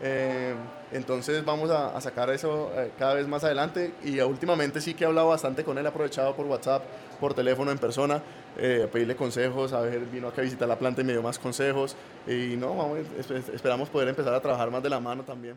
Eh, 0.00 0.54
entonces 0.92 1.44
vamos 1.44 1.70
a, 1.70 2.00
sacar 2.00 2.30
eso 2.30 2.70
eh, 2.76 2.92
cada 2.96 3.14
vez 3.14 3.26
más 3.26 3.42
adelante 3.42 3.92
y 4.04 4.20
últimamente 4.20 4.80
sí 4.80 4.94
que 4.94 5.02
he 5.02 5.06
hablado 5.08 5.28
bastante 5.28 5.64
con 5.64 5.76
él, 5.76 5.84
aprovechado 5.86 6.36
por 6.36 6.46
WhatsApp, 6.46 6.84
por 7.18 7.34
teléfono, 7.34 7.72
en 7.72 7.78
persona, 7.78 8.22
eh, 8.56 8.88
pedirle 8.92 9.16
consejos, 9.16 9.72
a 9.72 9.80
ver, 9.80 9.98
vino 10.06 10.28
acá 10.28 10.40
a 10.40 10.44
visitar 10.44 10.68
la 10.68 10.78
planta 10.78 11.00
y 11.00 11.04
me 11.04 11.12
dio 11.12 11.22
más 11.22 11.38
consejos 11.40 11.96
y 12.28 12.54
no, 12.56 12.76
vamos, 12.76 12.98
esp- 13.18 13.52
esperamos 13.52 13.88
poder 13.88 14.06
empezar 14.08 14.32
a 14.32 14.40
trabajar 14.40 14.70
más 14.70 14.82
de 14.84 14.88
la 14.88 15.00
mano 15.00 15.24
también. 15.24 15.56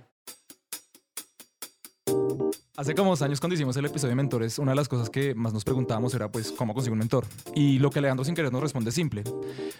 Hace 2.82 2.96
como 2.96 3.12
dos 3.12 3.22
años 3.22 3.39
cuando 3.39 3.54
hicimos 3.54 3.78
el 3.78 3.86
episodio 3.86 4.10
de 4.10 4.15
mentores, 4.15 4.58
una 4.58 4.72
de 4.72 4.76
las 4.76 4.89
cosas 4.89 5.12
que 5.12 5.36
más 5.36 5.54
nos 5.54 5.63
preguntábamos 5.63 6.15
era 6.15 6.32
pues 6.32 6.52
cómo 6.52 6.74
consigo 6.74 6.94
un 6.94 6.98
mentor. 6.98 7.28
Y 7.54 7.78
lo 7.78 7.91
que 7.91 8.00
Alejandro 8.00 8.26
sin 8.26 8.34
querer 8.34 8.52
nos 8.52 8.60
responde 8.60 8.89
es 8.89 8.96
simple. 8.96 9.24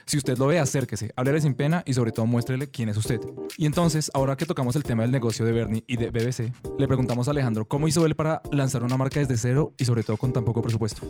Si 0.06 0.20
usted 0.20 0.38
lo 0.38 0.46
ve, 0.46 0.60
acérquese, 0.60 1.12
háblele 1.16 1.42
sin 1.42 1.56
pena 1.56 1.82
y 1.88 1.96
sobre 1.96 2.12
todo 2.12 2.28
muéstrele 2.28 2.70
quién 2.70 2.90
es 2.90 2.98
usted. 2.98 3.20
Y 3.58 3.66
entonces, 3.66 4.12
ahora 4.14 4.38
que 4.38 4.46
tocamos 4.46 4.76
el 4.76 4.84
tema 4.84 5.02
del 5.02 5.10
negocio 5.10 5.44
de 5.46 5.52
Bernie 5.52 5.84
y 5.88 5.98
de 5.98 6.12
BBC, 6.12 6.54
le 6.78 6.88
preguntamos 6.88 7.28
a 7.28 7.32
Alejandro 7.32 7.66
cómo 7.66 7.88
hizo 7.88 8.06
él 8.06 8.14
para 8.14 8.44
lanzar 8.52 8.84
una 8.84 8.98
marca 8.98 9.20
desde 9.20 9.36
cero 9.36 9.74
y 9.80 9.86
sobre 9.86 10.04
todo 10.04 10.18
con 10.18 10.32
tan 10.32 10.46
poco 10.46 10.62
presupuesto. 10.62 11.02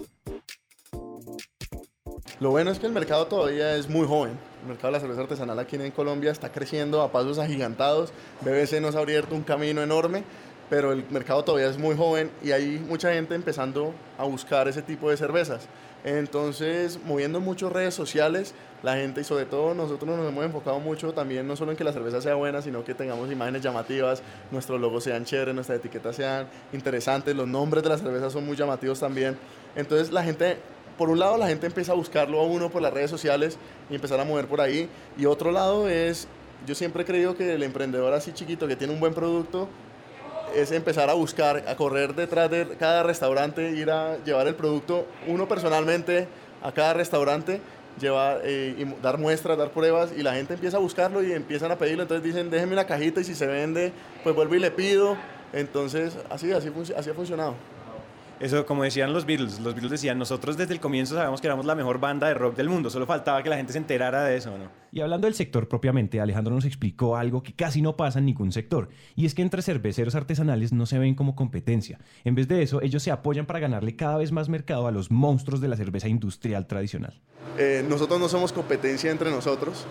Lo 2.40 2.52
bueno 2.52 2.72
es 2.72 2.80
que 2.80 2.88
el 2.88 2.94
mercado 2.94 3.28
todavía 3.28 3.76
es 3.76 3.90
muy 3.90 4.08
joven. 4.08 4.32
El 4.62 4.70
mercado 4.70 4.88
de 4.88 4.94
la 4.94 5.00
cerveza 5.02 5.22
artesanal 5.22 5.60
aquí 5.60 5.76
en 5.76 5.92
Colombia 5.92 6.32
está 6.32 6.52
creciendo 6.52 7.02
a 7.02 7.12
pasos 7.12 7.38
agigantados. 7.38 8.14
BBC 8.42 8.80
nos 8.82 8.96
ha 8.96 9.00
abierto 9.00 9.36
un 9.36 9.44
camino 9.44 9.84
enorme, 9.84 10.24
pero 10.72 10.94
el 10.94 11.04
mercado 11.10 11.44
todavía 11.44 11.68
es 11.68 11.78
muy 11.78 11.98
joven 11.98 12.32
y 12.42 12.54
hay 12.54 12.80
mucha 12.88 13.12
gente 13.12 13.36
empezando 13.36 13.94
a 14.18 14.24
buscar 14.24 14.70
ese 14.70 14.82
tipo 14.82 15.10
de 15.10 15.18
cervezas. 15.18 15.68
Entonces, 16.06 16.98
moviendo 17.04 17.42
muchas 17.42 17.74
redes 17.74 17.94
sociales, 17.94 18.54
la 18.82 18.96
gente 18.96 19.20
y 19.20 19.26
sobre 19.26 19.44
todo 19.44 19.74
nosotros 19.74 20.16
nos 20.16 20.26
hemos 20.26 20.46
enfocado 20.46 20.80
mucho 20.80 21.12
también 21.12 21.46
no 21.46 21.58
solo 21.58 21.72
en 21.72 21.78
que 21.78 21.84
la 21.84 21.92
cerveza 21.92 22.22
sea 22.22 22.36
buena, 22.36 22.62
sino 22.62 22.86
que 22.86 22.94
tengamos 22.94 23.30
imágenes 23.30 23.62
llamativas, 23.62 24.24
nuestros 24.50 24.80
logos 24.80 25.04
sean 25.04 25.26
chéveres, 25.26 25.54
nuestras 25.54 25.80
etiquetas 25.80 26.16
sean 26.16 26.48
interesantes, 26.72 27.36
los 27.36 27.50
nombres 27.50 27.84
de 27.84 27.90
las 27.90 28.00
cervezas 28.00 28.32
son 28.32 28.46
muy 28.46 28.56
llamativos 28.56 28.98
también. 28.98 29.38
Entonces, 29.76 30.10
la 30.10 30.24
gente 30.24 30.56
por 30.98 31.10
un 31.10 31.20
lado 31.20 31.36
la 31.36 31.50
gente 31.50 31.66
empieza 31.68 31.92
a 31.92 31.96
buscarlo 31.96 32.40
a 32.40 32.44
uno 32.46 32.70
por 32.70 32.82
las 32.82 32.94
redes 32.94 33.12
sociales 33.12 33.58
y 33.90 33.96
empezar 33.96 34.22
a 34.22 34.24
mover 34.24 34.48
por 34.48 34.62
ahí. 34.62 34.88
Y 35.18 35.26
otro 35.26 35.52
lado 35.52 35.90
es, 35.90 36.30
yo 36.66 36.76
siempre 36.76 37.04
he 37.04 37.06
creído 37.06 37.36
que 37.36 37.56
el 37.56 37.64
emprendedor 37.64 38.14
así 38.14 38.32
chiquito 38.32 38.70
que 38.70 38.78
tiene 38.78 38.94
un 38.94 39.02
buen 39.02 39.14
producto 39.14 39.68
es 40.56 40.72
empezar 40.72 41.10
a 41.10 41.14
buscar, 41.14 41.64
a 41.68 41.76
correr 41.76 42.16
detrás 42.16 42.50
de 42.50 42.68
cada 42.80 43.04
restaurante, 43.04 43.72
ir 43.72 43.92
a 43.92 44.18
llevar 44.24 44.48
el 44.48 44.56
producto 44.56 45.06
uno 45.28 45.48
personalmente 45.48 46.28
a 46.62 46.72
cada 46.72 46.94
restaurante, 46.94 47.62
llevar, 48.00 48.42
eh, 48.44 48.76
y 48.78 49.02
dar 49.02 49.18
muestras, 49.18 49.58
dar 49.58 49.72
pruebas 49.72 50.12
y 50.16 50.24
la 50.24 50.34
gente 50.34 50.54
empieza 50.54 50.78
a 50.78 50.80
buscarlo 50.80 51.24
y 51.24 51.34
empiezan 51.34 51.72
a 51.72 51.78
pedirlo. 51.78 52.04
Entonces 52.04 52.24
dicen, 52.24 52.50
déjeme 52.50 52.74
una 52.74 52.86
cajita 52.86 53.22
y 53.22 53.24
si 53.24 53.36
se 53.36 53.48
vende, 53.48 53.92
pues 54.24 54.36
vuelvo 54.36 54.56
y 54.56 54.60
le 54.60 54.72
pido. 54.72 55.18
Entonces, 55.54 56.18
así, 56.30 56.52
así, 56.52 56.72
así 56.96 57.10
ha 57.10 57.14
funcionado. 57.14 57.56
Eso, 58.42 58.66
como 58.66 58.84
decían 58.84 59.14
los 59.14 59.28
Beatles, 59.28 59.60
los 59.60 59.76
Beatles 59.76 59.92
decían, 59.92 60.18
nosotros 60.18 60.58
desde 60.58 60.74
el 60.74 60.80
comienzo 60.80 61.14
sabemos 61.14 61.40
que 61.40 61.46
éramos 61.46 61.64
la 61.68 61.76
mejor 61.76 62.00
banda 62.00 62.28
de 62.28 62.34
rock 62.34 62.56
del 62.56 62.70
mundo, 62.70 62.90
solo 62.90 63.06
faltaba 63.06 63.44
que 63.44 63.50
la 63.50 63.58
gente 63.58 63.72
se 63.72 63.78
enterara 63.78 64.24
de 64.24 64.36
eso, 64.36 64.58
¿no? 64.58 64.66
Y 64.92 65.00
hablando 65.02 65.28
del 65.28 65.36
sector 65.36 65.68
propiamente, 65.68 66.20
Alejandro 66.20 66.56
nos 66.56 66.66
explicó 66.66 67.16
algo 67.16 67.44
que 67.44 67.54
casi 67.54 67.84
no 67.84 67.96
pasa 67.96 68.18
en 68.18 68.26
ningún 68.26 68.52
sector, 68.52 68.90
y 69.16 69.28
es 69.28 69.36
que 69.36 69.44
entre 69.44 69.62
cerveceros 69.62 70.16
artesanales 70.16 70.74
no 70.74 70.88
se 70.88 70.98
ven 70.98 71.14
como 71.14 71.36
competencia. 71.36 72.00
En 72.24 72.34
vez 72.34 72.48
de 72.48 72.64
eso, 72.64 72.82
ellos 72.82 73.04
se 73.04 73.12
apoyan 73.12 73.46
para 73.46 73.60
ganarle 73.60 73.96
cada 73.96 74.18
vez 74.18 74.32
más 74.32 74.50
mercado 74.50 74.88
a 74.88 74.92
los 74.92 75.12
monstruos 75.12 75.62
de 75.62 75.68
la 75.68 75.78
cerveza 75.78 76.08
industrial 76.08 76.66
tradicional. 76.66 77.22
Eh, 77.60 77.86
nosotros 77.88 78.20
no 78.20 78.28
somos 78.28 78.52
competencia 78.52 79.12
entre 79.12 79.30
nosotros, 79.30 79.86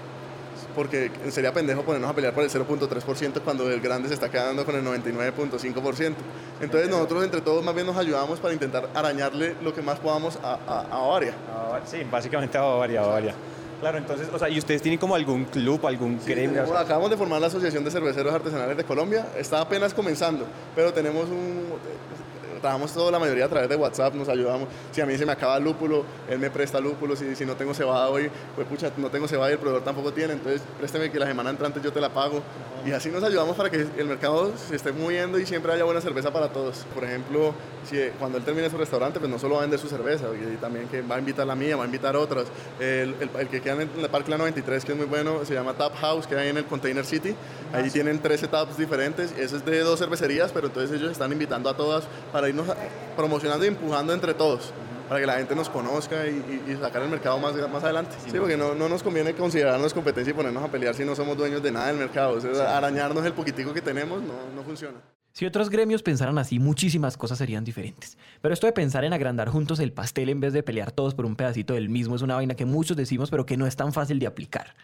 porque 0.75 1.11
sería 1.31 1.53
pendejo 1.53 1.83
ponernos 1.83 2.11
a 2.11 2.15
pelear 2.15 2.35
por 2.35 2.45
el 2.45 2.51
0.3% 2.51 3.41
cuando 3.43 3.71
el 3.71 3.81
grande 3.81 4.09
se 4.09 4.15
está 4.15 4.31
quedando 4.31 4.65
con 4.65 4.75
el 4.75 4.85
99.5%. 4.85 6.15
Entonces 6.61 6.89
nosotros 6.89 7.25
entre 7.25 7.41
todos 7.41 7.65
más 7.65 7.75
bien 7.75 7.87
nos 7.87 7.97
ayudamos 7.97 8.41
para 8.41 8.55
intentar 8.55 8.89
arañarle 8.95 9.57
lo 9.63 9.75
que 9.75 9.83
más 9.83 9.99
podamos 9.99 10.39
a, 10.43 10.55
a, 10.67 10.81
a 10.91 10.99
Bavaria. 11.01 11.35
Sí, 11.87 11.99
básicamente 12.11 12.59
a 12.59 12.63
Bavaria, 12.63 13.01
Bavaria. 13.01 13.35
Claro, 13.81 13.97
entonces, 13.97 14.29
o 14.31 14.39
sea, 14.39 14.51
¿y 14.51 14.59
ustedes 14.59 14.83
tienen 14.83 14.99
como 14.99 15.15
algún 15.15 15.47
club, 15.47 15.87
algún 15.87 16.21
sí, 16.21 16.31
gremio? 16.31 16.65
Bueno, 16.65 16.79
acabamos 16.79 17.09
de 17.09 17.17
formar 17.17 17.41
la 17.41 17.47
Asociación 17.47 17.83
de 17.83 17.91
Cerveceros 17.91 18.33
Artesanales 18.33 18.77
de 18.77 18.85
Colombia. 18.85 19.29
Está 19.39 19.63
apenas 19.63 19.95
comenzando, 19.95 20.45
pero 20.77 20.93
tenemos 20.93 21.25
un 21.25 21.65
trabajamos 22.61 22.93
toda 22.93 23.11
la 23.11 23.19
mayoría 23.19 23.47
a 23.47 23.49
través 23.49 23.69
de 23.69 23.77
WhatsApp, 23.77 24.15
nos 24.15 24.29
ayudamos. 24.29 24.69
Si 24.93 25.01
a 25.01 25.07
mí 25.07 25.17
se 25.17 25.27
me 25.27 25.33
acaba 25.33 25.57
el 25.57 25.65
lúpulo, 25.65 26.05
él 26.29 26.39
me 26.39 26.51
presta 26.51 26.81
lúpulo. 26.81 27.17
Si, 27.17 27.35
si 27.35 27.45
no 27.45 27.55
tengo 27.57 27.75
cebada 27.75 28.09
hoy, 28.09 28.31
pues 28.55 28.67
pucha, 28.67 28.91
no 28.97 29.11
tengo 29.11 29.27
cebada 29.29 29.51
y 29.51 29.53
el 29.55 29.59
proveedor 29.59 29.85
tampoco 29.85 30.13
tiene, 30.13 30.35
entonces 30.35 30.63
présteme 30.79 31.11
que 31.11 31.19
la 31.19 31.27
semana 31.27 31.51
entrante 31.51 31.81
yo 31.83 31.93
te 31.93 32.01
la 32.01 32.11
pago. 32.11 32.43
Y 32.85 32.93
así 32.93 33.11
nos 33.11 33.23
ayudamos 33.23 33.57
para 33.57 33.69
que 33.69 33.87
el 33.99 34.07
mercado 34.07 34.53
se 34.57 34.77
esté 34.77 34.91
moviendo 34.93 35.39
y 35.39 35.45
siempre 35.45 35.73
haya 35.73 35.85
buena 35.85 36.01
cerveza 36.01 36.33
para 36.33 36.49
todos. 36.49 36.87
Por 36.95 37.05
ejemplo, 37.05 37.55
si, 37.89 37.99
cuando 38.19 38.39
él 38.39 38.45
termine 38.45 38.71
su 38.71 38.79
restaurante, 38.79 39.19
pues 39.19 39.31
no 39.31 39.39
solo 39.39 39.57
va 39.57 39.61
a 39.61 39.63
vender 39.63 39.79
su 39.79 39.89
cerveza, 39.89 40.27
y 40.35 40.57
también 40.57 40.89
que 40.89 41.03
va 41.03 41.17
a 41.17 41.19
invitar 41.19 41.47
la 41.47 41.55
mía, 41.55 41.77
va 41.77 41.83
a 41.83 41.87
invitar 41.87 42.17
otras. 42.17 42.47
El, 42.79 43.15
el, 43.21 43.31
el 43.39 43.49
que 43.49 43.61
queda 43.61 43.83
en 43.83 43.91
el 43.99 44.09
Parque 44.09 44.31
La 44.31 44.39
93, 44.39 44.85
que 44.85 44.93
es 44.93 44.99
muy 44.99 45.07
bueno, 45.07 45.45
se 45.45 45.55
llama 45.55 45.75
Tap 45.75 45.95
House, 45.97 46.27
que 46.27 46.37
hay 46.37 46.49
en 46.49 46.57
el 46.57 46.65
Container 46.65 47.05
City. 47.05 47.35
Ahí 47.73 47.91
tienen 47.91 48.19
13 48.19 48.49
taps 48.49 48.77
diferentes. 48.77 49.33
Eso 49.39 49.57
es 49.57 49.65
de 49.65 49.81
dos 49.81 49.99
cervecerías, 49.99 50.51
pero 50.53 50.67
entonces 50.69 50.99
ellos 50.99 51.13
están 51.13 51.33
invitando 51.33 51.69
a 51.69 51.77
todas 51.77 52.05
para 52.33 52.49
irnos 52.51 52.69
promocionando 53.17 53.65
y 53.65 53.69
empujando 53.69 54.13
entre 54.13 54.35
todos 54.35 54.73
para 55.11 55.21
que 55.21 55.27
la 55.27 55.39
gente 55.39 55.57
nos 55.57 55.69
conozca 55.69 56.29
y, 56.29 56.63
y, 56.69 56.73
y 56.73 56.77
sacar 56.77 57.03
el 57.03 57.09
mercado 57.09 57.37
más, 57.41 57.53
más 57.69 57.83
adelante. 57.83 58.15
Sí, 58.31 58.39
porque 58.39 58.57
no, 58.57 58.77
no, 58.77 58.89
nos 58.89 59.03
conviene 59.03 59.35
considerarnos 59.35 59.93
competencia 59.93 60.31
y 60.31 60.35
ponernos 60.35 60.63
a 60.63 60.69
pelear 60.69 60.95
si 60.95 61.05
no 61.05 61.17
somos 61.17 61.37
dueños 61.37 61.61
de 61.61 61.73
nada 61.73 61.89
del 61.89 61.97
mercado. 61.97 62.35
O 62.37 62.41
sea, 62.41 62.55
sí. 62.55 62.61
arañarnos 62.61 63.27
el 63.27 63.33
poquitico 63.33 63.75
que 63.75 63.83
tenemos 63.83 64.23
no, 64.23 64.35
no 64.55 64.63
funciona. 64.63 64.99
Si 65.33 65.47
otros 65.47 65.69
gremios 65.69 66.05
pensaran 66.05 66.39
así, 66.39 66.61
muchísimas 66.61 67.17
cosas 67.17 67.39
serían 67.39 67.65
diferentes. 67.65 68.19
Pero 68.41 68.55
esto 68.55 68.69
de 68.69 68.73
pensar 68.73 69.05
en 69.05 69.13
agrandar 69.13 69.49
juntos 69.49 69.81
el 69.81 69.93
pastel 69.93 70.29
en 70.29 70.39
vez 70.39 70.53
de 70.53 70.63
pelear 70.63 70.93
todos 70.93 71.15
por 71.15 71.27
un 71.27 71.35
pedacito 71.35 71.75
del 71.75 71.89
mismo 71.89 72.15
es 72.15 72.23
una 72.23 72.37
vaina 72.37 72.55
que 72.55 72.65
muchos 72.65 72.97
decimos, 72.97 73.31
pero 73.31 73.47
que 73.47 73.57
no 73.57 73.67
es 73.67 73.75
tan 73.75 73.93
fácil 73.93 74.21
de 74.21 74.29
aplicar. 74.29 74.77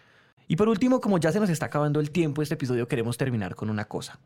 Y 0.49 0.57
por 0.57 0.67
último, 0.67 0.99
como 0.99 1.19
ya 1.19 1.31
se 1.31 1.39
nos 1.39 1.49
está 1.49 1.67
acabando 1.67 2.01
el 2.01 2.11
tiempo, 2.11 2.41
este 2.41 2.55
episodio 2.55 2.85
queremos 2.89 3.15
terminar 3.15 3.55
con 3.55 3.69
una 3.69 3.85
cosa. 3.85 4.19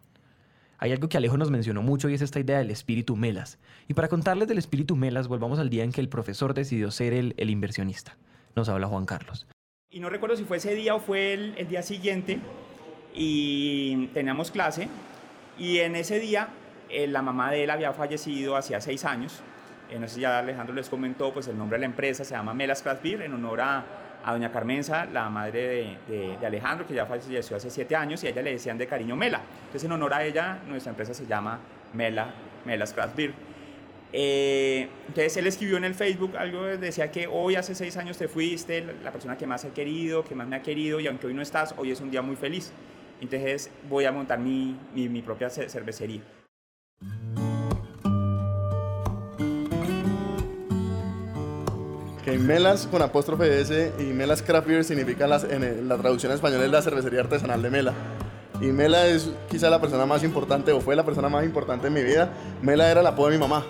Hay 0.81 0.91
algo 0.91 1.09
que 1.09 1.17
Alejo 1.17 1.37
nos 1.37 1.51
mencionó 1.51 1.83
mucho 1.83 2.09
y 2.09 2.15
es 2.15 2.23
esta 2.23 2.39
idea 2.39 2.57
del 2.57 2.71
espíritu 2.71 3.15
Melas. 3.15 3.59
Y 3.87 3.93
para 3.93 4.07
contarles 4.07 4.47
del 4.47 4.57
espíritu 4.57 4.95
Melas, 4.95 5.27
volvamos 5.27 5.59
al 5.59 5.69
día 5.69 5.83
en 5.83 5.91
que 5.91 6.01
el 6.01 6.09
profesor 6.09 6.55
decidió 6.55 6.89
ser 6.89 7.13
el, 7.13 7.35
el 7.37 7.51
inversionista. 7.51 8.17
Nos 8.55 8.67
habla 8.67 8.87
Juan 8.87 9.05
Carlos. 9.05 9.47
Y 9.91 9.99
no 9.99 10.09
recuerdo 10.09 10.35
si 10.35 10.43
fue 10.43 10.57
ese 10.57 10.73
día 10.73 10.95
o 10.95 10.99
fue 10.99 11.33
el, 11.33 11.67
día 11.67 11.83
siguiente 11.83 12.39
y 13.13 14.07
teníamos 14.07 14.49
clase 14.49 14.87
y 15.59 15.77
en 15.79 15.95
ese 15.95 16.19
día 16.19 16.47
eh, 16.89 17.05
la 17.05 17.21
mamá 17.21 17.51
de 17.51 17.65
él 17.65 17.69
había 17.69 17.93
fallecido 17.93 18.55
hacía 18.55 18.81
seis 18.81 19.05
años. 19.05 19.41
Eh, 19.91 19.99
no 19.99 20.07
sé 20.07 20.15
si 20.15 20.21
ya 20.21 20.39
Alejandro 20.39 20.73
les 20.73 20.89
comentó, 20.89 21.31
pues 21.31 21.47
el 21.47 21.59
nombre 21.59 21.77
de 21.77 21.81
la 21.81 21.85
empresa 21.85 22.23
se 22.23 22.33
llama 22.33 22.55
Melas 22.55 22.81
Craft 22.81 23.03
Beer 23.03 23.21
en 23.21 23.33
honor 23.33 23.61
a, 23.61 23.85
a 24.23 24.33
doña 24.33 24.51
Carmenza, 24.51 25.05
la 25.05 25.29
madre 25.29 25.67
de, 25.67 25.97
de, 26.07 26.37
de, 26.37 26.45
Alejandro, 26.45 26.85
que 26.85 26.93
ya 26.93 27.05
falleció 27.05 27.57
hace 27.57 27.69
siete 27.69 27.95
años, 27.95 28.23
y 28.23 28.27
a 28.27 28.29
ella 28.29 28.41
le 28.41 28.51
decían 28.51 28.77
de 28.77 28.87
cariño 28.87 29.15
Mela. 29.15 29.41
Entonces, 29.65 29.83
en 29.83 29.91
honor 29.91 30.13
a 30.13 30.23
ella, 30.23 30.59
nuestra 30.67 30.91
empresa 30.91 31.13
se 31.13 31.25
llama 31.25 31.59
Mela, 31.93 32.33
Melas 32.65 32.93
Craft 32.93 33.15
Beer. 33.15 33.33
Eh, 34.13 34.89
entonces, 35.07 35.37
él 35.37 35.47
escribió 35.47 35.77
en 35.77 35.85
el 35.85 35.95
Facebook 35.95 36.35
algo, 36.37 36.65
decía 36.65 37.11
que 37.11 37.27
hoy 37.27 37.55
hace 37.55 37.75
seis 37.75 37.95
años 37.97 38.17
te 38.17 38.27
fuiste, 38.27 38.85
la 39.03 39.11
persona 39.11 39.37
que 39.37 39.47
más 39.47 39.63
he 39.63 39.69
querido, 39.69 40.23
que 40.23 40.35
más 40.35 40.47
me 40.47 40.55
ha 40.55 40.61
querido, 40.61 40.99
y 40.99 41.07
aunque 41.07 41.27
hoy 41.27 41.33
no 41.33 41.41
estás, 41.41 41.73
hoy 41.77 41.91
es 41.91 42.01
un 42.01 42.11
día 42.11 42.21
muy 42.21 42.35
feliz. 42.35 42.71
Entonces, 43.21 43.71
voy 43.89 44.05
a 44.05 44.11
montar 44.11 44.39
mi, 44.39 44.75
mi, 44.93 45.07
mi 45.07 45.21
propia 45.21 45.49
cervecería. 45.49 46.40
Melas 52.37 52.87
con 52.87 53.01
apóstrofe 53.01 53.61
S 53.61 53.93
y 53.99 54.03
Melas 54.03 54.41
Craft 54.41 54.67
Beer 54.67 54.83
significa 54.83 55.27
las, 55.27 55.43
en 55.43 55.89
la 55.89 55.97
traducción 55.97 56.31
española 56.31 56.65
es 56.65 56.71
la 56.71 56.81
cervecería 56.81 57.21
artesanal 57.21 57.61
de 57.61 57.69
Mela. 57.69 57.93
Y 58.61 58.65
Mela 58.65 59.07
es 59.07 59.31
quizá 59.49 59.69
la 59.69 59.81
persona 59.81 60.05
más 60.05 60.23
importante 60.23 60.71
o 60.71 60.81
fue 60.81 60.95
la 60.95 61.03
persona 61.03 61.29
más 61.29 61.43
importante 61.43 61.87
en 61.87 61.93
mi 61.93 62.03
vida. 62.03 62.31
Mela 62.61 62.91
era 62.91 63.01
la 63.01 63.09
apodo 63.09 63.29
de 63.29 63.37
mi 63.37 63.39
mamá. 63.39 63.65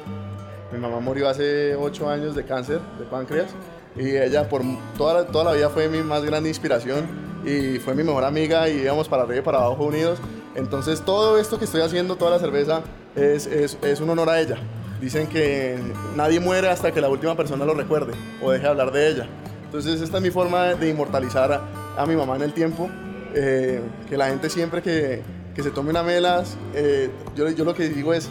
Mi 0.71 0.79
mamá 0.79 0.99
murió 0.99 1.29
hace 1.29 1.75
8 1.75 2.09
años 2.09 2.35
de 2.35 2.43
cáncer 2.45 2.79
de 2.99 3.05
páncreas 3.05 3.51
y 3.95 4.15
ella 4.15 4.47
por 4.47 4.61
toda 4.97 5.25
toda 5.27 5.45
la 5.45 5.51
vida 5.53 5.69
fue 5.69 5.89
mi 5.89 6.01
más 6.01 6.23
grande 6.23 6.49
inspiración 6.49 7.07
y 7.45 7.79
fue 7.79 7.95
mi 7.95 8.03
mejor 8.03 8.23
amiga 8.23 8.69
y 8.69 8.81
íbamos 8.81 9.09
para 9.09 9.23
arriba 9.23 9.39
y 9.39 9.43
para 9.43 9.59
abajo 9.59 9.85
unidos. 9.85 10.19
Entonces 10.55 11.01
todo 11.01 11.37
esto 11.37 11.57
que 11.57 11.65
estoy 11.65 11.81
haciendo, 11.81 12.17
toda 12.17 12.31
la 12.31 12.39
cerveza, 12.39 12.81
es, 13.15 13.47
es, 13.47 13.77
es 13.81 14.01
un 14.01 14.09
honor 14.09 14.29
a 14.29 14.39
ella. 14.39 14.57
Dicen 15.01 15.25
que 15.25 15.79
nadie 16.15 16.39
muere 16.39 16.69
hasta 16.69 16.91
que 16.91 17.01
la 17.01 17.09
última 17.09 17.35
persona 17.35 17.65
lo 17.65 17.73
recuerde 17.73 18.13
o 18.39 18.51
deje 18.51 18.63
de 18.65 18.69
hablar 18.69 18.91
de 18.91 19.09
ella. 19.09 19.27
Entonces 19.65 19.99
esta 19.99 20.17
es 20.17 20.23
mi 20.23 20.29
forma 20.29 20.75
de 20.75 20.89
inmortalizar 20.89 21.51
a, 21.51 21.61
a 21.97 22.05
mi 22.05 22.15
mamá 22.15 22.35
en 22.35 22.43
el 22.43 22.53
tiempo. 22.53 22.87
Eh, 23.33 23.81
que 24.07 24.15
la 24.15 24.27
gente 24.27 24.47
siempre 24.49 24.83
que, 24.83 25.23
que 25.55 25.63
se 25.63 25.71
tome 25.71 25.89
una 25.89 26.03
melas, 26.03 26.55
eh, 26.75 27.09
yo, 27.35 27.49
yo, 27.49 27.65
lo 27.65 27.73
que 27.73 27.89
digo 27.89 28.13
es, 28.13 28.29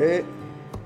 eh, 0.00 0.24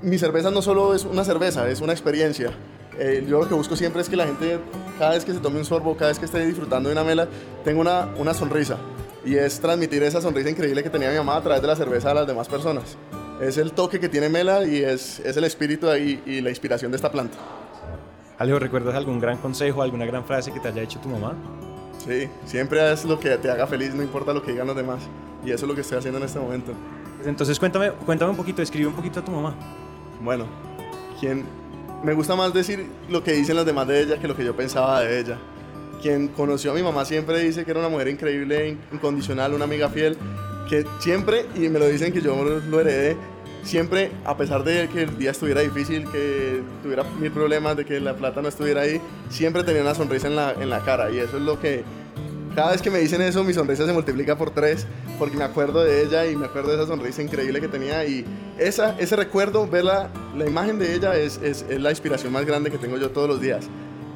mi 0.03 0.19
cerveza 0.19 0.51
no 0.51 0.61
solo 0.61 0.93
es 0.93 1.03
una 1.03 1.23
cerveza, 1.23 1.67
es 1.67 1.81
una 1.81 1.93
experiencia. 1.93 2.51
Eh, 2.99 3.25
yo 3.27 3.39
lo 3.39 3.47
que 3.47 3.55
busco 3.55 3.75
siempre 3.75 4.03
es 4.03 4.09
que 4.09 4.15
la 4.15 4.27
gente, 4.27 4.59
cada 4.99 5.11
vez 5.11 5.25
que 5.25 5.33
se 5.33 5.39
tome 5.39 5.57
un 5.57 5.65
sorbo, 5.65 5.97
cada 5.97 6.09
vez 6.09 6.19
que 6.19 6.25
esté 6.25 6.45
disfrutando 6.45 6.89
de 6.89 6.93
una 6.93 7.03
mela, 7.03 7.27
tenga 7.63 7.81
una, 7.81 8.09
una 8.19 8.35
sonrisa. 8.35 8.77
Y 9.25 9.35
es 9.35 9.59
transmitir 9.59 10.03
esa 10.03 10.21
sonrisa 10.21 10.51
increíble 10.51 10.83
que 10.83 10.91
tenía 10.91 11.09
mi 11.09 11.17
mamá 11.17 11.37
a 11.37 11.41
través 11.41 11.61
de 11.61 11.67
la 11.67 11.75
cerveza 11.75 12.11
a 12.11 12.13
las 12.13 12.27
demás 12.27 12.47
personas 12.47 12.97
es 13.41 13.57
el 13.57 13.73
toque 13.73 13.99
que 13.99 14.07
tiene 14.07 14.29
Mela 14.29 14.63
y 14.65 14.77
es, 14.77 15.19
es 15.19 15.35
el 15.35 15.43
espíritu 15.43 15.89
ahí 15.89 16.21
y 16.25 16.41
la 16.41 16.49
inspiración 16.49 16.91
de 16.91 16.97
esta 16.97 17.11
planta. 17.11 17.37
Alejo, 18.37 18.59
¿recuerdas 18.59 18.93
algún 18.93 19.19
gran 19.19 19.37
consejo, 19.37 19.81
alguna 19.81 20.05
gran 20.05 20.23
frase 20.25 20.51
que 20.51 20.59
te 20.59 20.67
haya 20.67 20.83
hecho 20.83 20.99
tu 20.99 21.09
mamá? 21.09 21.33
Sí, 21.97 22.27
siempre 22.45 22.91
es 22.91 23.03
lo 23.03 23.19
que 23.19 23.37
te 23.37 23.49
haga 23.49 23.65
feliz, 23.65 23.95
no 23.95 24.03
importa 24.03 24.31
lo 24.33 24.43
que 24.43 24.51
digan 24.51 24.67
los 24.67 24.75
demás. 24.75 25.01
Y 25.43 25.51
eso 25.51 25.65
es 25.65 25.69
lo 25.69 25.75
que 25.75 25.81
estoy 25.81 25.97
haciendo 25.97 26.19
en 26.19 26.25
este 26.25 26.39
momento. 26.39 26.73
Pues 27.17 27.27
entonces 27.27 27.59
cuéntame, 27.59 27.91
cuéntame 28.05 28.31
un 28.31 28.37
poquito, 28.37 28.61
escribe 28.61 28.87
un 28.87 28.95
poquito 28.95 29.19
a 29.19 29.25
tu 29.25 29.31
mamá. 29.31 29.55
Bueno, 30.21 30.45
quien 31.19 31.43
me 32.03 32.13
gusta 32.13 32.35
más 32.35 32.53
decir 32.53 32.87
lo 33.09 33.23
que 33.23 33.33
dicen 33.33 33.55
los 33.55 33.65
demás 33.65 33.87
de 33.87 34.01
ella 34.01 34.19
que 34.19 34.27
lo 34.27 34.35
que 34.35 34.45
yo 34.45 34.55
pensaba 34.55 35.01
de 35.01 35.19
ella. 35.19 35.39
Quien 35.99 36.27
conoció 36.29 36.71
a 36.71 36.73
mi 36.75 36.83
mamá 36.83 37.05
siempre 37.05 37.39
dice 37.39 37.65
que 37.65 37.71
era 37.71 37.79
una 37.79 37.89
mujer 37.89 38.07
increíble, 38.07 38.77
incondicional, 38.91 39.53
una 39.53 39.65
amiga 39.65 39.89
fiel 39.89 40.17
que 40.69 40.85
siempre, 40.99 41.45
y 41.55 41.69
me 41.69 41.79
lo 41.79 41.87
dicen 41.87 42.13
que 42.13 42.21
yo 42.21 42.35
lo 42.43 42.79
heredé, 42.79 43.17
siempre, 43.63 44.11
a 44.25 44.37
pesar 44.37 44.63
de 44.63 44.87
que 44.89 45.03
el 45.03 45.17
día 45.17 45.31
estuviera 45.31 45.61
difícil, 45.61 46.09
que 46.11 46.61
tuviera 46.81 47.03
mil 47.19 47.31
problemas, 47.31 47.77
de 47.77 47.85
que 47.85 47.99
la 47.99 48.15
plata 48.15 48.41
no 48.41 48.47
estuviera 48.47 48.81
ahí, 48.81 49.01
siempre 49.29 49.63
tenía 49.63 49.81
una 49.81 49.95
sonrisa 49.95 50.27
en 50.27 50.35
la, 50.35 50.53
en 50.53 50.69
la 50.69 50.79
cara. 50.83 51.11
Y 51.11 51.19
eso 51.19 51.37
es 51.37 51.43
lo 51.43 51.59
que, 51.59 51.83
cada 52.55 52.71
vez 52.71 52.81
que 52.81 52.89
me 52.89 52.99
dicen 52.99 53.21
eso, 53.21 53.43
mi 53.43 53.53
sonrisa 53.53 53.85
se 53.85 53.93
multiplica 53.93 54.37
por 54.37 54.51
tres, 54.51 54.87
porque 55.19 55.37
me 55.37 55.43
acuerdo 55.43 55.83
de 55.83 56.03
ella 56.03 56.25
y 56.25 56.35
me 56.35 56.45
acuerdo 56.45 56.69
de 56.69 56.77
esa 56.77 56.87
sonrisa 56.87 57.21
increíble 57.21 57.61
que 57.61 57.67
tenía. 57.67 58.05
Y 58.05 58.25
esa, 58.57 58.97
ese 58.99 59.15
recuerdo, 59.15 59.67
ver 59.67 59.85
la, 59.85 60.09
la 60.35 60.47
imagen 60.47 60.79
de 60.79 60.95
ella, 60.95 61.15
es, 61.15 61.39
es, 61.43 61.65
es 61.69 61.79
la 61.79 61.91
inspiración 61.91 62.33
más 62.33 62.45
grande 62.45 62.71
que 62.71 62.77
tengo 62.77 62.97
yo 62.97 63.11
todos 63.11 63.27
los 63.27 63.41
días 63.41 63.69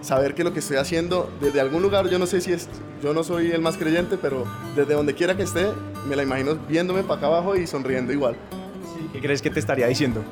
saber 0.05 0.35
que 0.35 0.43
lo 0.43 0.53
que 0.53 0.59
estoy 0.59 0.77
haciendo 0.77 1.31
desde 1.41 1.59
algún 1.59 1.81
lugar, 1.81 2.07
yo 2.09 2.19
no 2.19 2.27
sé 2.27 2.39
si 2.39 2.53
es, 2.53 2.69
yo 3.01 3.13
no 3.13 3.23
soy 3.23 3.51
el 3.51 3.61
más 3.61 3.75
creyente, 3.75 4.17
pero 4.21 4.45
desde 4.75 4.93
donde 4.93 5.15
quiera 5.15 5.35
que 5.35 5.43
esté, 5.43 5.67
me 6.07 6.15
la 6.15 6.23
imagino 6.23 6.55
viéndome 6.69 7.01
para 7.01 7.15
acá 7.15 7.27
abajo 7.27 7.55
y 7.55 7.65
sonriendo 7.65 8.13
igual. 8.13 8.35
¿Qué 9.11 9.19
crees 9.19 9.41
que 9.41 9.49
te 9.49 9.59
estaría 9.59 9.87
diciendo? 9.87 10.23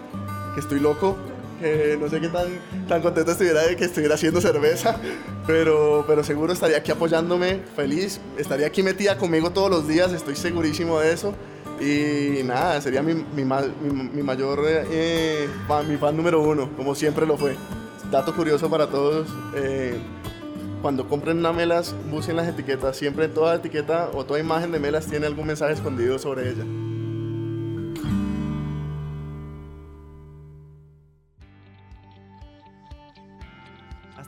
Que 0.53 0.59
estoy 0.59 0.79
loco, 0.79 1.17
que 1.59 1.97
no 1.99 2.07
sé 2.07 2.21
qué 2.21 2.29
tan, 2.29 2.47
tan 2.87 3.01
contento 3.01 3.31
estuviera 3.31 3.63
de 3.63 3.75
que 3.75 3.85
estuviera 3.85 4.13
haciendo 4.13 4.41
cerveza, 4.41 4.95
pero, 5.47 6.05
pero 6.07 6.23
seguro 6.23 6.53
estaría 6.53 6.77
aquí 6.77 6.91
apoyándome, 6.91 7.61
feliz, 7.75 8.21
estaría 8.37 8.67
aquí 8.67 8.83
metida 8.83 9.17
conmigo 9.17 9.49
todos 9.49 9.71
los 9.71 9.87
días, 9.87 10.11
estoy 10.13 10.35
segurísimo 10.35 10.99
de 10.99 11.13
eso. 11.13 11.33
Y 11.81 12.43
nada, 12.43 12.79
sería 12.79 13.01
mi, 13.01 13.15
mi, 13.15 13.43
mi, 13.43 14.21
mayor 14.21 14.59
eh, 14.67 15.49
fan, 15.67 15.89
mi 15.89 15.97
fan 15.97 16.15
número 16.15 16.39
uno, 16.41 16.69
como 16.77 16.93
siempre 16.93 17.25
lo 17.25 17.35
fue. 17.35 17.57
Dato 18.11 18.35
curioso 18.35 18.69
para 18.69 18.87
todos, 18.87 19.27
eh, 19.55 19.99
cuando 20.81 21.07
compren 21.07 21.39
una 21.39 21.51
Melas, 21.51 21.95
busquen 22.11 22.35
las 22.35 22.47
etiquetas. 22.47 22.95
Siempre 22.97 23.27
toda 23.27 23.55
etiqueta 23.55 24.09
o 24.13 24.25
toda 24.25 24.39
imagen 24.39 24.71
de 24.71 24.79
Melas 24.79 25.07
tiene 25.07 25.25
algún 25.25 25.47
mensaje 25.47 25.73
escondido 25.73 26.19
sobre 26.19 26.49
ella. 26.49 26.65